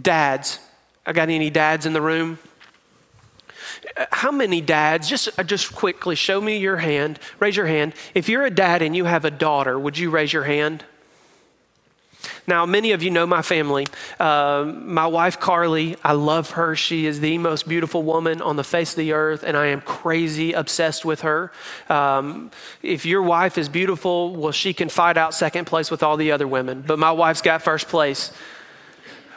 Dads, 0.00 0.58
I 1.04 1.12
got 1.12 1.28
any 1.28 1.50
dads 1.50 1.86
in 1.86 1.92
the 1.92 2.00
room? 2.00 2.38
How 4.10 4.30
many 4.30 4.60
dads, 4.60 5.08
just, 5.08 5.28
uh, 5.38 5.42
just 5.42 5.74
quickly 5.74 6.14
show 6.14 6.40
me 6.40 6.58
your 6.58 6.76
hand, 6.76 7.18
raise 7.40 7.56
your 7.56 7.66
hand. 7.66 7.94
If 8.14 8.28
you're 8.28 8.44
a 8.44 8.50
dad 8.50 8.80
and 8.80 8.96
you 8.96 9.04
have 9.04 9.24
a 9.24 9.30
daughter, 9.30 9.78
would 9.78 9.98
you 9.98 10.10
raise 10.10 10.32
your 10.32 10.44
hand? 10.44 10.84
Now, 12.46 12.66
many 12.66 12.90
of 12.90 13.02
you 13.02 13.10
know 13.10 13.24
my 13.24 13.42
family. 13.42 13.86
Uh, 14.18 14.64
my 14.66 15.06
wife, 15.06 15.38
Carly, 15.38 15.96
I 16.02 16.12
love 16.12 16.52
her. 16.52 16.74
She 16.74 17.06
is 17.06 17.20
the 17.20 17.38
most 17.38 17.68
beautiful 17.68 18.02
woman 18.02 18.42
on 18.42 18.56
the 18.56 18.64
face 18.64 18.90
of 18.92 18.96
the 18.96 19.12
earth, 19.12 19.44
and 19.44 19.56
I 19.56 19.66
am 19.66 19.80
crazy 19.80 20.52
obsessed 20.52 21.04
with 21.04 21.20
her. 21.20 21.52
Um, 21.88 22.50
if 22.82 23.06
your 23.06 23.22
wife 23.22 23.58
is 23.58 23.68
beautiful, 23.68 24.34
well, 24.34 24.52
she 24.52 24.74
can 24.74 24.88
fight 24.88 25.16
out 25.16 25.34
second 25.34 25.66
place 25.66 25.90
with 25.90 26.02
all 26.02 26.16
the 26.16 26.32
other 26.32 26.48
women, 26.48 26.82
but 26.84 26.98
my 26.98 27.12
wife's 27.12 27.42
got 27.42 27.62
first 27.62 27.86
place. 27.86 28.32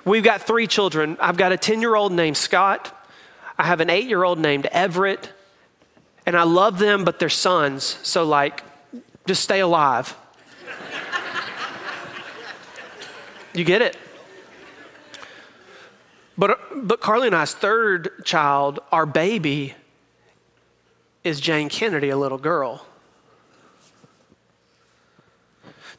We've 0.04 0.24
got 0.24 0.42
three 0.42 0.66
children. 0.66 1.18
I've 1.20 1.38
got 1.38 1.52
a 1.52 1.58
10 1.58 1.82
year 1.82 1.96
old 1.96 2.12
named 2.12 2.38
Scott, 2.38 2.92
I 3.58 3.64
have 3.64 3.80
an 3.80 3.90
eight 3.90 4.08
year 4.08 4.24
old 4.24 4.40
named 4.40 4.66
Everett, 4.68 5.32
and 6.26 6.36
I 6.36 6.44
love 6.44 6.80
them, 6.80 7.06
but 7.06 7.20
they're 7.20 7.30
sons, 7.30 8.00
so 8.04 8.26
like, 8.26 8.64
just 9.26 9.44
stay 9.44 9.60
alive. 9.60 10.16
You 13.56 13.64
get 13.64 13.82
it? 13.82 13.98
But, 16.38 16.60
but 16.76 17.00
Carly 17.00 17.28
and 17.28 17.36
I's 17.36 17.54
third 17.54 18.26
child, 18.26 18.80
our 18.92 19.06
baby, 19.06 19.76
is 21.24 21.40
Jane 21.40 21.70
Kennedy, 21.70 22.10
a 22.10 22.18
little 22.18 22.38
girl. 22.38 22.86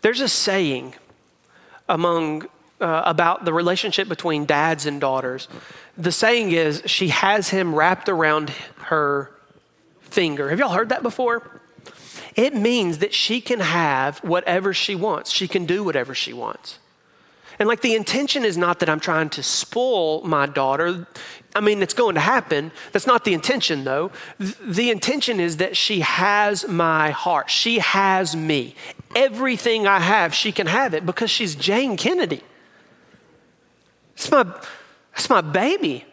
There's 0.03 0.21
a 0.21 0.29
saying 0.29 0.95
among 1.89 2.47
uh, 2.79 3.03
about 3.07 3.47
the 3.47 3.55
relationship 3.55 4.07
between 4.07 4.45
dads 4.45 4.85
and 4.85 5.01
daughters. 5.01 5.49
The 5.97 6.13
saying 6.13 6.53
is, 6.53 6.83
she 6.85 7.09
has 7.09 7.49
him 7.49 7.75
wrapped 7.75 8.11
around 8.11 8.51
her 8.77 9.33
finger. 10.03 10.51
Have 10.51 10.59
y'all 10.59 10.69
heard 10.69 10.91
that 10.91 11.03
before? 11.03 11.63
It 12.35 12.55
means 12.55 12.99
that 12.99 13.15
she 13.15 13.41
can 13.41 13.61
have 13.61 14.19
whatever 14.19 14.75
she 14.75 14.95
wants, 14.95 15.31
she 15.31 15.49
can 15.49 15.65
do 15.65 15.83
whatever 15.83 16.15
she 16.15 16.35
wants. 16.35 16.79
And 17.59 17.69
like 17.69 17.81
the 17.81 17.95
intention 17.95 18.45
is 18.45 18.59
not 18.59 18.81
that 18.81 18.89
I'm 18.89 19.01
trying 19.01 19.31
to 19.31 19.43
spoil 19.43 20.23
my 20.23 20.47
daughter. 20.47 21.07
I 21.55 21.61
mean, 21.61 21.83
it's 21.83 21.95
going 21.95 22.15
to 22.15 22.21
happen. 22.21 22.71
That's 22.93 23.07
not 23.07 23.25
the 23.25 23.33
intention, 23.33 23.85
though. 23.85 24.11
The 24.39 24.91
intention 24.91 25.41
is 25.41 25.57
that 25.57 25.77
she 25.77 26.01
has 26.01 26.69
my 26.69 27.11
heart. 27.11 27.49
She 27.51 27.79
has 27.79 28.37
me. 28.37 28.75
Everything 29.15 29.87
I 29.87 30.01
have, 30.01 30.35
she 30.35 30.53
can 30.53 30.67
have 30.67 30.93
it 30.93 31.07
because 31.07 31.31
she's 31.31 31.55
Jane 31.55 31.97
Kennedy. 31.97 32.43
It's 34.15 34.31
my, 34.31 34.47
it's 35.15 35.31
my 35.31 35.41
baby 35.41 36.05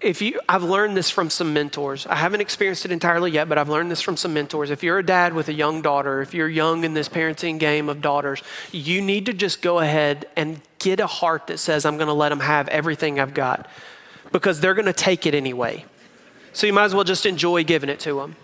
if 0.00 0.20
you 0.20 0.40
i've 0.48 0.62
learned 0.62 0.96
this 0.96 1.10
from 1.10 1.30
some 1.30 1.52
mentors. 1.52 2.06
I 2.06 2.16
haven't 2.16 2.40
experienced 2.40 2.84
it 2.84 2.92
entirely 2.92 3.30
yet 3.30 3.48
but 3.48 3.58
i've 3.58 3.68
learned 3.68 3.90
this 3.90 4.00
from 4.00 4.16
some 4.16 4.34
mentors. 4.34 4.70
If 4.70 4.82
you're 4.82 4.98
a 4.98 5.06
dad 5.06 5.32
with 5.32 5.48
a 5.48 5.52
young 5.52 5.82
daughter 5.82 6.20
if 6.20 6.34
you're 6.34 6.48
young 6.48 6.84
in 6.84 6.94
this 6.94 7.08
parenting 7.08 7.58
game 7.58 7.88
of 7.88 8.02
daughters 8.02 8.42
you 8.72 9.00
need 9.00 9.26
to 9.26 9.32
just 9.32 9.62
go 9.62 9.78
ahead 9.78 10.26
and 10.36 10.60
get 10.78 11.00
a 11.00 11.06
heart 11.06 11.46
that 11.46 11.58
says 11.58 11.84
i'm 11.84 11.96
going 11.96 12.08
to 12.08 12.12
let 12.12 12.28
them 12.28 12.40
have 12.40 12.68
everything 12.68 13.18
i've 13.18 13.34
got 13.34 13.68
because 14.32 14.60
they're 14.60 14.74
going 14.74 14.86
to 14.86 14.92
take 14.92 15.24
it 15.24 15.34
anyway. 15.34 15.84
So 16.52 16.66
you 16.66 16.72
might 16.72 16.84
as 16.84 16.94
well 16.94 17.04
just 17.04 17.26
enjoy 17.26 17.64
giving 17.64 17.88
it 17.88 18.00
to 18.00 18.20
them 18.20 18.36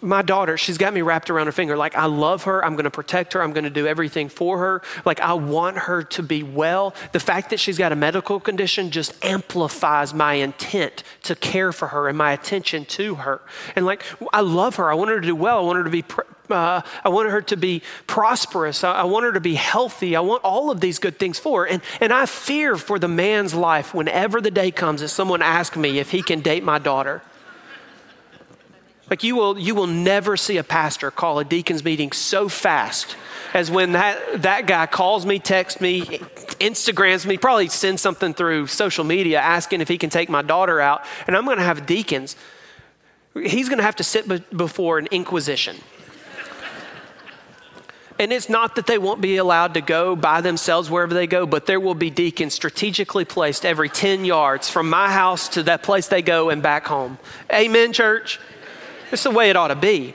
my 0.00 0.22
daughter, 0.22 0.56
she's 0.56 0.78
got 0.78 0.92
me 0.92 1.02
wrapped 1.02 1.30
around 1.30 1.46
her 1.46 1.52
finger. 1.52 1.76
Like, 1.76 1.94
I 1.96 2.06
love 2.06 2.44
her. 2.44 2.64
I'm 2.64 2.74
going 2.74 2.84
to 2.84 2.90
protect 2.90 3.32
her. 3.32 3.42
I'm 3.42 3.52
going 3.52 3.64
to 3.64 3.70
do 3.70 3.86
everything 3.86 4.28
for 4.28 4.58
her. 4.58 4.82
Like, 5.04 5.20
I 5.20 5.34
want 5.34 5.78
her 5.78 6.02
to 6.02 6.22
be 6.22 6.42
well. 6.42 6.94
The 7.12 7.20
fact 7.20 7.50
that 7.50 7.60
she's 7.60 7.78
got 7.78 7.92
a 7.92 7.96
medical 7.96 8.40
condition 8.40 8.90
just 8.90 9.24
amplifies 9.24 10.12
my 10.12 10.34
intent 10.34 11.02
to 11.24 11.34
care 11.34 11.72
for 11.72 11.88
her 11.88 12.08
and 12.08 12.18
my 12.18 12.32
attention 12.32 12.84
to 12.86 13.16
her. 13.16 13.40
And, 13.74 13.86
like, 13.86 14.02
I 14.32 14.40
love 14.40 14.76
her. 14.76 14.90
I 14.90 14.94
want 14.94 15.10
her 15.10 15.20
to 15.20 15.26
do 15.26 15.36
well. 15.36 15.58
I 15.58 15.62
want 15.62 15.78
her 15.78 15.84
to 15.84 15.90
be. 15.90 16.04
Uh, 16.50 16.82
I 17.02 17.08
want 17.08 17.30
her 17.30 17.40
to 17.40 17.56
be 17.56 17.80
prosperous. 18.06 18.84
I, 18.84 18.92
I 18.92 19.04
want 19.04 19.24
her 19.24 19.32
to 19.32 19.40
be 19.40 19.54
healthy. 19.54 20.14
I 20.14 20.20
want 20.20 20.44
all 20.44 20.70
of 20.70 20.78
these 20.78 20.98
good 20.98 21.18
things 21.18 21.38
for 21.38 21.62
her. 21.62 21.66
And, 21.66 21.82
and 22.02 22.12
I 22.12 22.26
fear 22.26 22.76
for 22.76 22.98
the 22.98 23.08
man's 23.08 23.54
life 23.54 23.94
whenever 23.94 24.42
the 24.42 24.50
day 24.50 24.70
comes 24.70 25.00
that 25.00 25.08
someone 25.08 25.40
asks 25.40 25.74
me 25.74 25.98
if 25.98 26.10
he 26.10 26.22
can 26.22 26.42
date 26.42 26.62
my 26.62 26.78
daughter. 26.78 27.22
Like 29.10 29.22
you 29.22 29.36
will, 29.36 29.58
you 29.58 29.74
will 29.74 29.86
never 29.86 30.36
see 30.36 30.56
a 30.56 30.64
pastor 30.64 31.10
call 31.10 31.38
a 31.38 31.44
deacon's 31.44 31.84
meeting 31.84 32.12
so 32.12 32.48
fast 32.48 33.16
as 33.52 33.70
when 33.70 33.92
that, 33.92 34.42
that 34.42 34.66
guy 34.66 34.86
calls 34.86 35.24
me, 35.24 35.38
texts 35.38 35.80
me, 35.80 36.02
Instagrams 36.02 37.24
me, 37.24 37.36
probably 37.36 37.68
sends 37.68 38.02
something 38.02 38.34
through 38.34 38.66
social 38.66 39.04
media 39.04 39.38
asking 39.38 39.80
if 39.80 39.88
he 39.88 39.96
can 39.96 40.10
take 40.10 40.28
my 40.28 40.42
daughter 40.42 40.80
out. 40.80 41.04
And 41.26 41.36
I'm 41.36 41.44
going 41.44 41.58
to 41.58 41.64
have 41.64 41.86
deacons. 41.86 42.34
He's 43.34 43.68
going 43.68 43.78
to 43.78 43.84
have 43.84 43.96
to 43.96 44.04
sit 44.04 44.28
be- 44.28 44.42
before 44.56 44.98
an 44.98 45.06
inquisition. 45.10 45.76
And 48.18 48.32
it's 48.32 48.48
not 48.48 48.76
that 48.76 48.86
they 48.86 48.98
won't 48.98 49.20
be 49.20 49.36
allowed 49.38 49.74
to 49.74 49.80
go 49.80 50.14
by 50.14 50.40
themselves 50.40 50.88
wherever 50.88 51.12
they 51.12 51.26
go, 51.26 51.46
but 51.46 51.66
there 51.66 51.80
will 51.80 51.96
be 51.96 52.10
deacons 52.10 52.54
strategically 52.54 53.24
placed 53.24 53.66
every 53.66 53.88
10 53.88 54.24
yards 54.24 54.68
from 54.68 54.88
my 54.88 55.10
house 55.10 55.48
to 55.50 55.64
that 55.64 55.82
place 55.82 56.06
they 56.06 56.22
go 56.22 56.50
and 56.50 56.62
back 56.62 56.86
home. 56.86 57.18
Amen, 57.52 57.92
church? 57.92 58.40
It's 59.14 59.22
the 59.22 59.30
way 59.30 59.48
it 59.48 59.54
ought 59.54 59.68
to 59.68 59.76
be. 59.76 60.12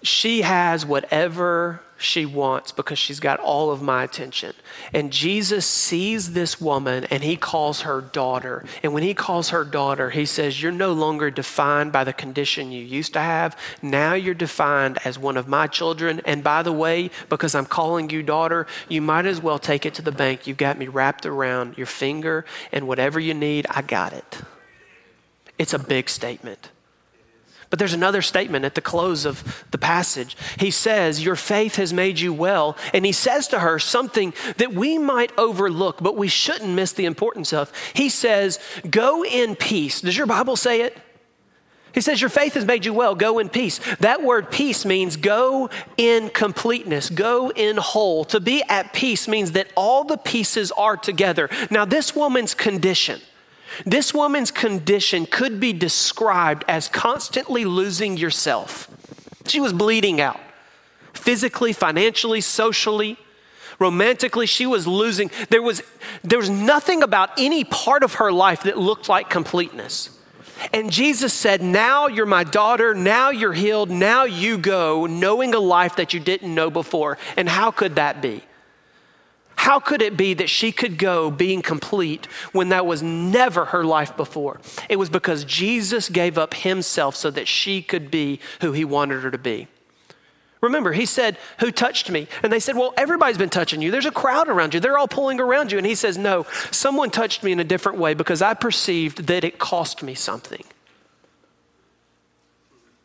She 0.00 0.42
has 0.42 0.86
whatever 0.86 1.82
she 1.98 2.24
wants 2.24 2.70
because 2.70 3.00
she's 3.00 3.18
got 3.18 3.40
all 3.40 3.72
of 3.72 3.82
my 3.82 4.04
attention. 4.04 4.54
And 4.92 5.12
Jesus 5.12 5.66
sees 5.66 6.34
this 6.34 6.60
woman 6.60 7.04
and 7.10 7.24
he 7.24 7.36
calls 7.36 7.80
her 7.80 8.00
daughter. 8.00 8.64
And 8.84 8.94
when 8.94 9.02
he 9.02 9.12
calls 9.12 9.48
her 9.48 9.64
daughter, 9.64 10.10
he 10.10 10.24
says, 10.24 10.62
You're 10.62 10.70
no 10.70 10.92
longer 10.92 11.32
defined 11.32 11.90
by 11.90 12.04
the 12.04 12.12
condition 12.12 12.70
you 12.70 12.84
used 12.84 13.12
to 13.14 13.20
have. 13.20 13.58
Now 13.82 14.14
you're 14.14 14.34
defined 14.34 14.98
as 15.04 15.18
one 15.18 15.36
of 15.36 15.48
my 15.48 15.66
children. 15.66 16.20
And 16.24 16.44
by 16.44 16.62
the 16.62 16.72
way, 16.72 17.10
because 17.28 17.56
I'm 17.56 17.66
calling 17.66 18.08
you 18.08 18.22
daughter, 18.22 18.68
you 18.88 19.02
might 19.02 19.26
as 19.26 19.42
well 19.42 19.58
take 19.58 19.84
it 19.84 19.94
to 19.94 20.02
the 20.02 20.12
bank. 20.12 20.46
You've 20.46 20.58
got 20.58 20.78
me 20.78 20.86
wrapped 20.86 21.26
around 21.26 21.76
your 21.76 21.88
finger, 21.88 22.44
and 22.70 22.86
whatever 22.86 23.18
you 23.18 23.34
need, 23.34 23.66
I 23.68 23.82
got 23.82 24.12
it. 24.12 24.42
It's 25.60 25.74
a 25.74 25.78
big 25.78 26.08
statement. 26.08 26.70
But 27.68 27.78
there's 27.78 27.92
another 27.92 28.22
statement 28.22 28.64
at 28.64 28.74
the 28.74 28.80
close 28.80 29.26
of 29.26 29.66
the 29.72 29.76
passage. 29.76 30.34
He 30.58 30.70
says, 30.70 31.22
Your 31.22 31.36
faith 31.36 31.76
has 31.76 31.92
made 31.92 32.18
you 32.18 32.32
well. 32.32 32.78
And 32.94 33.04
he 33.04 33.12
says 33.12 33.46
to 33.48 33.58
her 33.58 33.78
something 33.78 34.32
that 34.56 34.72
we 34.72 34.96
might 34.96 35.38
overlook, 35.38 35.98
but 36.02 36.16
we 36.16 36.28
shouldn't 36.28 36.74
miss 36.74 36.94
the 36.94 37.04
importance 37.04 37.52
of. 37.52 37.70
He 37.92 38.08
says, 38.08 38.58
Go 38.88 39.22
in 39.22 39.54
peace. 39.54 40.00
Does 40.00 40.16
your 40.16 40.26
Bible 40.26 40.56
say 40.56 40.80
it? 40.80 40.96
He 41.92 42.00
says, 42.00 42.22
Your 42.22 42.30
faith 42.30 42.54
has 42.54 42.64
made 42.64 42.86
you 42.86 42.94
well. 42.94 43.14
Go 43.14 43.38
in 43.38 43.50
peace. 43.50 43.80
That 43.96 44.22
word 44.22 44.50
peace 44.50 44.86
means 44.86 45.18
go 45.18 45.68
in 45.98 46.30
completeness, 46.30 47.10
go 47.10 47.50
in 47.50 47.76
whole. 47.76 48.24
To 48.24 48.40
be 48.40 48.62
at 48.70 48.94
peace 48.94 49.28
means 49.28 49.52
that 49.52 49.70
all 49.76 50.04
the 50.04 50.16
pieces 50.16 50.72
are 50.72 50.96
together. 50.96 51.50
Now, 51.70 51.84
this 51.84 52.16
woman's 52.16 52.54
condition, 52.54 53.20
this 53.84 54.12
woman's 54.12 54.50
condition 54.50 55.26
could 55.26 55.60
be 55.60 55.72
described 55.72 56.64
as 56.68 56.88
constantly 56.88 57.64
losing 57.64 58.16
yourself. 58.16 58.88
She 59.46 59.60
was 59.60 59.72
bleeding 59.72 60.20
out 60.20 60.40
physically, 61.12 61.72
financially, 61.72 62.40
socially, 62.40 63.18
romantically. 63.78 64.46
She 64.46 64.66
was 64.66 64.86
losing. 64.86 65.30
There 65.50 65.62
was, 65.62 65.82
there 66.22 66.38
was 66.38 66.50
nothing 66.50 67.02
about 67.02 67.30
any 67.38 67.64
part 67.64 68.02
of 68.02 68.14
her 68.14 68.32
life 68.32 68.62
that 68.64 68.78
looked 68.78 69.08
like 69.08 69.28
completeness. 69.28 70.16
And 70.72 70.90
Jesus 70.90 71.32
said, 71.32 71.62
Now 71.62 72.06
you're 72.06 72.26
my 72.26 72.44
daughter. 72.44 72.94
Now 72.94 73.30
you're 73.30 73.52
healed. 73.52 73.90
Now 73.90 74.24
you 74.24 74.58
go, 74.58 75.06
knowing 75.06 75.54
a 75.54 75.58
life 75.58 75.96
that 75.96 76.12
you 76.12 76.20
didn't 76.20 76.54
know 76.54 76.70
before. 76.70 77.18
And 77.36 77.48
how 77.48 77.70
could 77.70 77.96
that 77.96 78.20
be? 78.20 78.44
How 79.60 79.78
could 79.78 80.00
it 80.00 80.16
be 80.16 80.32
that 80.32 80.48
she 80.48 80.72
could 80.72 80.96
go 80.96 81.30
being 81.30 81.60
complete 81.60 82.24
when 82.52 82.70
that 82.70 82.86
was 82.86 83.02
never 83.02 83.66
her 83.66 83.84
life 83.84 84.16
before? 84.16 84.58
It 84.88 84.96
was 84.96 85.10
because 85.10 85.44
Jesus 85.44 86.08
gave 86.08 86.38
up 86.38 86.54
himself 86.54 87.14
so 87.14 87.30
that 87.30 87.46
she 87.46 87.82
could 87.82 88.10
be 88.10 88.40
who 88.62 88.72
he 88.72 88.86
wanted 88.86 89.22
her 89.22 89.30
to 89.30 89.36
be. 89.36 89.68
Remember, 90.62 90.94
he 90.94 91.04
said, 91.04 91.36
Who 91.58 91.70
touched 91.70 92.10
me? 92.10 92.26
And 92.42 92.50
they 92.50 92.58
said, 92.58 92.74
Well, 92.74 92.94
everybody's 92.96 93.36
been 93.36 93.50
touching 93.50 93.82
you. 93.82 93.90
There's 93.90 94.06
a 94.06 94.10
crowd 94.10 94.48
around 94.48 94.72
you. 94.72 94.80
They're 94.80 94.96
all 94.96 95.06
pulling 95.06 95.38
around 95.38 95.72
you. 95.72 95.76
And 95.76 95.86
he 95.86 95.94
says, 95.94 96.16
No, 96.16 96.46
someone 96.70 97.10
touched 97.10 97.42
me 97.42 97.52
in 97.52 97.60
a 97.60 97.64
different 97.64 97.98
way 97.98 98.14
because 98.14 98.40
I 98.40 98.54
perceived 98.54 99.26
that 99.26 99.44
it 99.44 99.58
cost 99.58 100.02
me 100.02 100.14
something. 100.14 100.64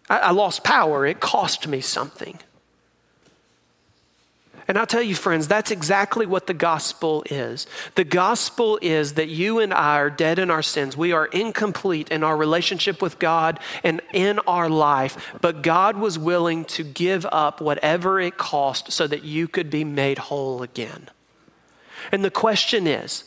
I, 0.10 0.20
I 0.20 0.32
lost 0.32 0.64
power, 0.64 1.06
it 1.06 1.20
cost 1.20 1.68
me 1.68 1.82
something. 1.82 2.40
And 4.68 4.80
I'll 4.80 4.88
tell 4.88 5.02
you, 5.02 5.14
friends, 5.14 5.48
that's 5.48 5.70
exactly 5.70 6.26
what 6.26 6.48
the 6.48 6.54
gospel 6.54 7.24
is. 7.30 7.68
The 7.94 8.04
gospel 8.04 8.80
is 8.82 9.14
that 9.14 9.30
you 9.30 9.60
and 9.60 9.72
I 9.72 9.98
are 10.00 10.10
dead 10.10 10.40
in 10.40 10.50
our 10.50 10.64
sins. 10.64 10.98
We 10.98 11.12
are 11.12 11.28
incomplete 11.28 12.10
in 12.10 12.24
our 12.24 12.36
relationship 12.36 13.00
with 13.00 13.20
God 13.20 13.60
and 13.84 14.02
in 14.12 14.40
our 14.40 14.68
life, 14.68 15.36
but 15.40 15.62
God 15.62 15.98
was 15.98 16.18
willing 16.18 16.66
to 16.66 16.84
give 16.84 17.28
up 17.32 17.62
whatever 17.62 18.20
it 18.20 18.38
cost 18.38 18.92
so 18.92 19.06
that 19.06 19.24
you 19.24 19.48
could 19.48 19.70
be 19.70 19.84
made 19.84 20.18
whole 20.18 20.64
again. 20.64 21.10
And 22.12 22.26
the 22.26 22.32
question 22.32 22.88
is, 22.88 23.24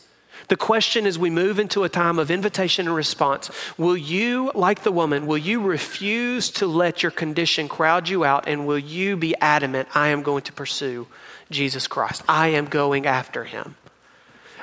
the 0.49 0.57
question 0.57 1.05
is, 1.05 1.19
we 1.19 1.29
move 1.29 1.59
into 1.59 1.83
a 1.83 1.89
time 1.89 2.17
of 2.17 2.31
invitation 2.31 2.87
and 2.87 2.95
response 2.95 3.51
will 3.77 3.95
you, 3.95 4.51
like 4.55 4.83
the 4.83 4.91
woman, 4.91 5.27
will 5.27 5.37
you 5.37 5.61
refuse 5.61 6.49
to 6.51 6.65
let 6.65 7.03
your 7.03 7.11
condition 7.11 7.69
crowd 7.69 8.09
you 8.09 8.25
out 8.25 8.47
and 8.47 8.65
will 8.65 8.79
you 8.79 9.15
be 9.15 9.35
adamant, 9.39 9.87
I 9.93 10.09
am 10.09 10.21
going 10.21 10.41
to 10.43 10.53
pursue 10.53 11.07
Jesus 11.51 11.87
Christ. 11.87 12.23
I 12.27 12.49
am 12.49 12.65
going 12.65 13.05
after 13.05 13.43
him. 13.43 13.75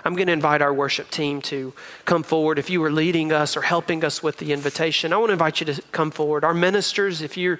I'm 0.06 0.14
going 0.14 0.28
to 0.28 0.32
invite 0.32 0.62
our 0.62 0.72
worship 0.72 1.10
team 1.10 1.42
to 1.42 1.72
come 2.04 2.22
forward. 2.22 2.60
If 2.60 2.70
you 2.70 2.80
are 2.84 2.92
leading 2.92 3.32
us 3.32 3.56
or 3.56 3.62
helping 3.62 4.04
us 4.04 4.22
with 4.22 4.36
the 4.36 4.52
invitation, 4.52 5.12
I 5.12 5.16
want 5.16 5.30
to 5.30 5.32
invite 5.32 5.58
you 5.58 5.66
to 5.66 5.82
come 5.90 6.12
forward. 6.12 6.44
Our 6.44 6.54
ministers, 6.54 7.22
if 7.22 7.36
you're 7.36 7.58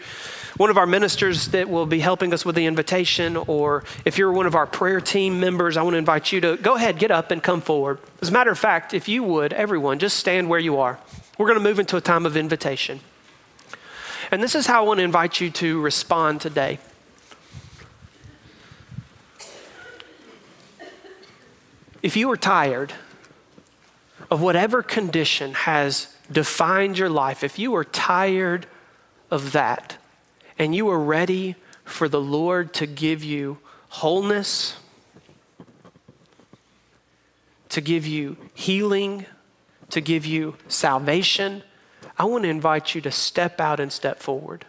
one 0.56 0.70
of 0.70 0.78
our 0.78 0.86
ministers 0.86 1.48
that 1.48 1.68
will 1.68 1.86
be 1.86 1.98
helping 1.98 2.32
us 2.32 2.44
with 2.44 2.54
the 2.54 2.66
invitation, 2.66 3.36
or 3.36 3.82
if 4.04 4.16
you're 4.16 4.30
one 4.30 4.46
of 4.46 4.54
our 4.54 4.66
prayer 4.66 5.00
team 5.00 5.40
members, 5.40 5.76
I 5.76 5.82
want 5.82 5.94
to 5.94 5.98
invite 5.98 6.30
you 6.30 6.40
to 6.42 6.56
go 6.56 6.76
ahead, 6.76 7.00
get 7.00 7.10
up, 7.10 7.32
and 7.32 7.42
come 7.42 7.60
forward. 7.60 7.98
As 8.22 8.28
a 8.28 8.32
matter 8.32 8.52
of 8.52 8.58
fact, 8.60 8.94
if 8.94 9.08
you 9.08 9.24
would, 9.24 9.52
everyone, 9.52 9.98
just 9.98 10.16
stand 10.16 10.48
where 10.48 10.60
you 10.60 10.78
are. 10.78 11.00
We're 11.38 11.46
going 11.46 11.58
to 11.58 11.64
move 11.64 11.80
into 11.80 11.96
a 11.96 12.00
time 12.00 12.26
of 12.26 12.36
invitation. 12.36 13.00
And 14.30 14.40
this 14.40 14.54
is 14.54 14.68
how 14.68 14.84
I 14.84 14.86
want 14.86 14.98
to 14.98 15.04
invite 15.04 15.40
you 15.40 15.50
to 15.50 15.80
respond 15.80 16.40
today. 16.40 16.78
If 22.06 22.16
you 22.16 22.30
are 22.30 22.36
tired 22.36 22.92
of 24.30 24.40
whatever 24.40 24.80
condition 24.80 25.54
has 25.54 26.14
defined 26.30 26.98
your 26.98 27.10
life, 27.10 27.42
if 27.42 27.58
you 27.58 27.74
are 27.74 27.82
tired 27.82 28.68
of 29.28 29.50
that 29.50 29.96
and 30.56 30.72
you 30.72 30.88
are 30.88 31.00
ready 31.00 31.56
for 31.84 32.08
the 32.08 32.20
Lord 32.20 32.72
to 32.74 32.86
give 32.86 33.24
you 33.24 33.58
wholeness, 33.88 34.76
to 37.70 37.80
give 37.80 38.06
you 38.06 38.36
healing, 38.54 39.26
to 39.90 40.00
give 40.00 40.24
you 40.24 40.54
salvation, 40.68 41.64
I 42.16 42.26
want 42.26 42.44
to 42.44 42.48
invite 42.48 42.94
you 42.94 43.00
to 43.00 43.10
step 43.10 43.60
out 43.60 43.80
and 43.80 43.92
step 43.92 44.20
forward. 44.20 44.64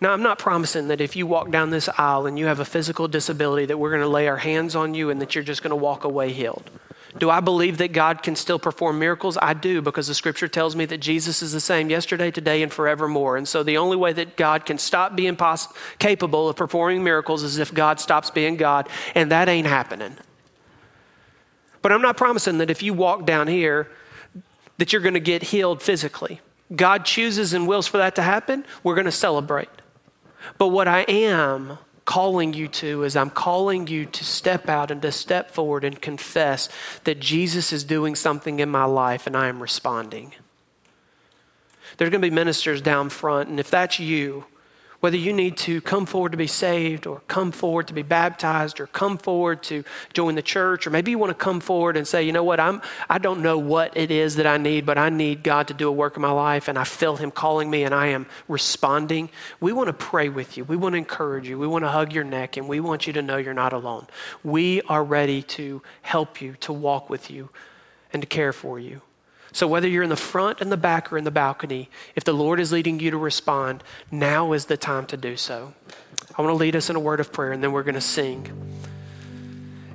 Now, 0.00 0.12
I'm 0.12 0.22
not 0.22 0.38
promising 0.38 0.88
that 0.88 1.00
if 1.00 1.14
you 1.14 1.26
walk 1.26 1.50
down 1.50 1.70
this 1.70 1.88
aisle 1.98 2.26
and 2.26 2.38
you 2.38 2.46
have 2.46 2.58
a 2.58 2.64
physical 2.64 3.06
disability, 3.06 3.66
that 3.66 3.76
we're 3.76 3.90
going 3.90 4.00
to 4.02 4.08
lay 4.08 4.28
our 4.28 4.38
hands 4.38 4.74
on 4.74 4.94
you 4.94 5.10
and 5.10 5.20
that 5.20 5.34
you're 5.34 5.44
just 5.44 5.62
going 5.62 5.70
to 5.70 5.76
walk 5.76 6.04
away 6.04 6.32
healed. 6.32 6.70
Do 7.18 7.28
I 7.28 7.40
believe 7.40 7.78
that 7.78 7.92
God 7.92 8.22
can 8.22 8.36
still 8.36 8.58
perform 8.58 8.98
miracles? 8.98 9.36
I 9.42 9.52
do 9.52 9.82
because 9.82 10.06
the 10.06 10.14
scripture 10.14 10.48
tells 10.48 10.76
me 10.76 10.84
that 10.86 10.98
Jesus 10.98 11.42
is 11.42 11.52
the 11.52 11.60
same 11.60 11.90
yesterday, 11.90 12.30
today, 12.30 12.62
and 12.62 12.72
forevermore. 12.72 13.36
And 13.36 13.48
so 13.48 13.62
the 13.62 13.76
only 13.76 13.96
way 13.96 14.12
that 14.12 14.36
God 14.36 14.64
can 14.64 14.78
stop 14.78 15.16
being 15.16 15.36
poss- 15.36 15.68
capable 15.98 16.48
of 16.48 16.56
performing 16.56 17.02
miracles 17.02 17.42
is 17.42 17.58
if 17.58 17.74
God 17.74 17.98
stops 17.98 18.30
being 18.30 18.56
God, 18.56 18.88
and 19.14 19.30
that 19.32 19.48
ain't 19.48 19.66
happening. 19.66 20.16
But 21.82 21.92
I'm 21.92 22.02
not 22.02 22.16
promising 22.16 22.58
that 22.58 22.70
if 22.70 22.82
you 22.82 22.94
walk 22.94 23.26
down 23.26 23.48
here, 23.48 23.90
that 24.78 24.92
you're 24.92 25.02
going 25.02 25.14
to 25.14 25.20
get 25.20 25.42
healed 25.42 25.82
physically. 25.82 26.40
God 26.74 27.04
chooses 27.04 27.52
and 27.52 27.66
wills 27.66 27.88
for 27.88 27.98
that 27.98 28.14
to 28.14 28.22
happen, 28.22 28.64
we're 28.84 28.94
going 28.94 29.04
to 29.06 29.12
celebrate. 29.12 29.68
But 30.58 30.68
what 30.68 30.88
I 30.88 31.00
am 31.02 31.78
calling 32.04 32.52
you 32.54 32.66
to 32.66 33.04
is 33.04 33.14
I'm 33.14 33.30
calling 33.30 33.86
you 33.86 34.04
to 34.06 34.24
step 34.24 34.68
out 34.68 34.90
and 34.90 35.00
to 35.02 35.12
step 35.12 35.50
forward 35.50 35.84
and 35.84 36.00
confess 36.00 36.68
that 37.04 37.20
Jesus 37.20 37.72
is 37.72 37.84
doing 37.84 38.16
something 38.16 38.58
in 38.58 38.68
my 38.68 38.84
life 38.84 39.26
and 39.26 39.36
I 39.36 39.46
am 39.46 39.62
responding. 39.62 40.34
There's 41.96 42.10
going 42.10 42.22
to 42.22 42.28
be 42.28 42.34
ministers 42.34 42.80
down 42.80 43.10
front, 43.10 43.48
and 43.48 43.60
if 43.60 43.70
that's 43.70 43.98
you, 43.98 44.46
whether 45.00 45.16
you 45.16 45.32
need 45.32 45.56
to 45.56 45.80
come 45.80 46.06
forward 46.06 46.32
to 46.32 46.38
be 46.38 46.46
saved 46.46 47.06
or 47.06 47.20
come 47.26 47.52
forward 47.52 47.88
to 47.88 47.94
be 47.94 48.02
baptized 48.02 48.80
or 48.80 48.86
come 48.86 49.18
forward 49.18 49.62
to 49.64 49.82
join 50.12 50.34
the 50.34 50.42
church 50.42 50.86
or 50.86 50.90
maybe 50.90 51.10
you 51.10 51.18
want 51.18 51.30
to 51.30 51.34
come 51.34 51.60
forward 51.60 51.96
and 51.96 52.06
say 52.06 52.22
you 52.22 52.32
know 52.32 52.44
what? 52.44 52.60
I'm 52.60 52.82
i 53.08 53.18
don't 53.18 53.42
know 53.42 53.58
what 53.58 53.96
it 53.96 54.10
is 54.10 54.36
that 54.36 54.46
i 54.46 54.56
need 54.56 54.84
but 54.86 54.98
i 54.98 55.08
need 55.08 55.42
god 55.42 55.68
to 55.68 55.74
do 55.74 55.88
a 55.88 55.92
work 55.92 56.16
in 56.16 56.22
my 56.22 56.30
life 56.30 56.68
and 56.68 56.78
i 56.78 56.84
feel 56.84 57.16
him 57.16 57.30
calling 57.30 57.70
me 57.70 57.84
and 57.84 57.94
i 57.94 58.06
am 58.08 58.26
responding. 58.48 59.30
We 59.60 59.72
want 59.72 59.88
to 59.88 59.92
pray 59.92 60.28
with 60.28 60.56
you. 60.56 60.64
We 60.64 60.76
want 60.76 60.94
to 60.94 60.98
encourage 60.98 61.48
you. 61.48 61.58
We 61.58 61.66
want 61.66 61.84
to 61.84 61.88
hug 61.88 62.12
your 62.12 62.24
neck 62.24 62.56
and 62.56 62.68
we 62.68 62.80
want 62.80 63.06
you 63.06 63.12
to 63.14 63.22
know 63.22 63.36
you're 63.36 63.54
not 63.54 63.72
alone. 63.72 64.06
We 64.42 64.82
are 64.82 65.04
ready 65.04 65.42
to 65.42 65.82
help 66.02 66.40
you 66.40 66.54
to 66.60 66.72
walk 66.72 67.10
with 67.10 67.30
you 67.30 67.50
and 68.12 68.22
to 68.22 68.28
care 68.28 68.52
for 68.52 68.78
you 68.78 69.02
so, 69.52 69.66
whether 69.66 69.88
you're 69.88 70.02
in 70.02 70.10
the 70.10 70.16
front, 70.16 70.60
and 70.60 70.70
the 70.70 70.76
back, 70.76 71.12
or 71.12 71.18
in 71.18 71.24
the 71.24 71.30
balcony, 71.30 71.88
if 72.14 72.24
the 72.24 72.32
Lord 72.32 72.60
is 72.60 72.72
leading 72.72 73.00
you 73.00 73.10
to 73.10 73.18
respond, 73.18 73.82
now 74.10 74.52
is 74.52 74.66
the 74.66 74.76
time 74.76 75.06
to 75.06 75.16
do 75.16 75.36
so. 75.36 75.74
I 76.38 76.42
want 76.42 76.52
to 76.52 76.58
lead 76.58 76.76
us 76.76 76.88
in 76.88 76.96
a 76.96 77.00
word 77.00 77.20
of 77.20 77.32
prayer, 77.32 77.52
and 77.52 77.62
then 77.62 77.72
we're 77.72 77.82
going 77.82 77.94
to 77.94 78.00
sing. 78.00 78.46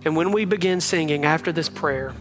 And 0.04 0.16
when 0.16 0.32
we 0.32 0.46
begin 0.46 0.82
singing 0.82 1.26
after 1.26 1.52
this 1.52 1.70
prayer, 1.70 2.14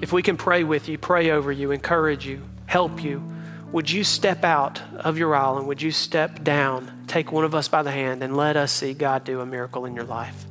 if 0.00 0.12
we 0.12 0.22
can 0.22 0.36
pray 0.36 0.64
with 0.64 0.88
you, 0.88 0.98
pray 0.98 1.30
over 1.30 1.52
you, 1.52 1.70
encourage 1.70 2.26
you, 2.26 2.42
help 2.66 3.02
you, 3.02 3.22
would 3.70 3.90
you 3.90 4.04
step 4.04 4.44
out 4.44 4.82
of 4.98 5.16
your 5.16 5.34
aisle 5.34 5.58
and 5.58 5.66
would 5.66 5.80
you 5.80 5.90
step 5.90 6.44
down, 6.44 7.04
take 7.06 7.32
one 7.32 7.44
of 7.44 7.54
us 7.54 7.68
by 7.68 7.82
the 7.82 7.90
hand, 7.90 8.22
and 8.22 8.36
let 8.36 8.56
us 8.56 8.72
see 8.72 8.94
God 8.94 9.24
do 9.24 9.40
a 9.40 9.46
miracle 9.46 9.84
in 9.84 9.94
your 9.94 10.04
life? 10.04 10.44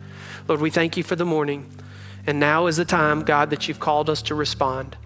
Lord, 0.47 0.61
we 0.61 0.69
thank 0.69 0.97
you 0.97 1.03
for 1.03 1.15
the 1.15 1.25
morning. 1.25 1.69
And 2.25 2.39
now 2.39 2.67
is 2.67 2.77
the 2.77 2.85
time, 2.85 3.23
God, 3.23 3.49
that 3.49 3.67
you've 3.67 3.79
called 3.79 4.09
us 4.09 4.21
to 4.23 4.35
respond. 4.35 4.97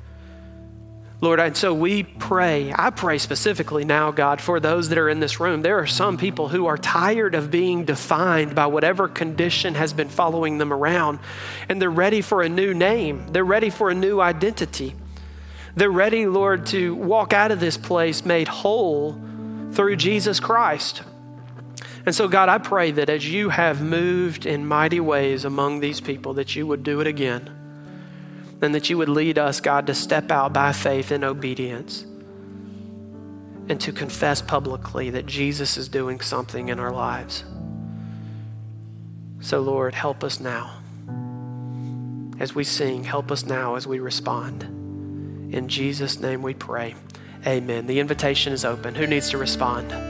Lord, 1.19 1.39
and 1.39 1.57
so 1.57 1.73
we 1.73 2.03
pray. 2.03 2.71
I 2.75 2.91
pray 2.91 3.17
specifically 3.17 3.83
now, 3.83 4.11
God, 4.11 4.39
for 4.39 4.59
those 4.59 4.89
that 4.89 4.99
are 4.99 5.09
in 5.09 5.19
this 5.19 5.39
room. 5.39 5.63
There 5.63 5.79
are 5.79 5.87
some 5.87 6.15
people 6.15 6.49
who 6.49 6.67
are 6.67 6.77
tired 6.77 7.33
of 7.33 7.49
being 7.49 7.85
defined 7.85 8.53
by 8.53 8.67
whatever 8.67 9.07
condition 9.07 9.73
has 9.73 9.93
been 9.93 10.09
following 10.09 10.59
them 10.59 10.71
around, 10.71 11.17
and 11.67 11.81
they're 11.81 11.89
ready 11.89 12.21
for 12.21 12.43
a 12.43 12.49
new 12.49 12.71
name. 12.71 13.25
They're 13.31 13.43
ready 13.43 13.71
for 13.71 13.89
a 13.89 13.95
new 13.95 14.21
identity. 14.21 14.95
They're 15.75 15.89
ready, 15.89 16.27
Lord, 16.27 16.67
to 16.67 16.93
walk 16.93 17.33
out 17.33 17.51
of 17.51 17.59
this 17.59 17.77
place 17.77 18.23
made 18.23 18.47
whole 18.47 19.19
through 19.71 19.95
Jesus 19.95 20.39
Christ. 20.39 21.01
And 22.05 22.13
so, 22.13 22.27
God, 22.27 22.47
I 22.47 22.59
pray 22.59 22.91
that 22.91 23.09
as 23.09 23.27
you 23.27 23.49
have 23.49 23.81
moved 23.81 24.45
in 24.45 24.67
mighty 24.67 24.99
ways 24.99 25.45
among 25.45 25.79
these 25.79 25.99
people, 25.99 26.35
that 26.35 26.55
you 26.55 26.67
would 26.67 26.83
do 26.83 27.01
it 27.01 27.07
again 27.07 27.56
and 28.61 28.73
that 28.73 28.89
you 28.89 28.97
would 28.97 29.09
lead 29.09 29.37
us, 29.37 29.61
God, 29.61 29.87
to 29.87 29.93
step 29.93 30.31
out 30.31 30.53
by 30.53 30.71
faith 30.71 31.11
in 31.11 31.23
obedience 31.23 32.05
and 33.69 33.79
to 33.81 33.91
confess 33.91 34.41
publicly 34.41 35.09
that 35.11 35.25
Jesus 35.25 35.77
is 35.77 35.89
doing 35.89 36.19
something 36.19 36.69
in 36.69 36.79
our 36.79 36.91
lives. 36.91 37.43
So, 39.39 39.59
Lord, 39.59 39.93
help 39.93 40.23
us 40.23 40.39
now. 40.39 40.79
As 42.39 42.55
we 42.55 42.63
sing, 42.63 43.03
help 43.03 43.31
us 43.31 43.45
now 43.45 43.75
as 43.75 43.87
we 43.87 43.99
respond. 43.99 44.63
In 45.53 45.67
Jesus' 45.67 46.19
name 46.19 46.41
we 46.41 46.53
pray. 46.53 46.95
Amen. 47.45 47.87
The 47.87 47.99
invitation 47.99 48.53
is 48.53 48.65
open. 48.65 48.95
Who 48.95 49.07
needs 49.07 49.29
to 49.31 49.37
respond? 49.37 49.91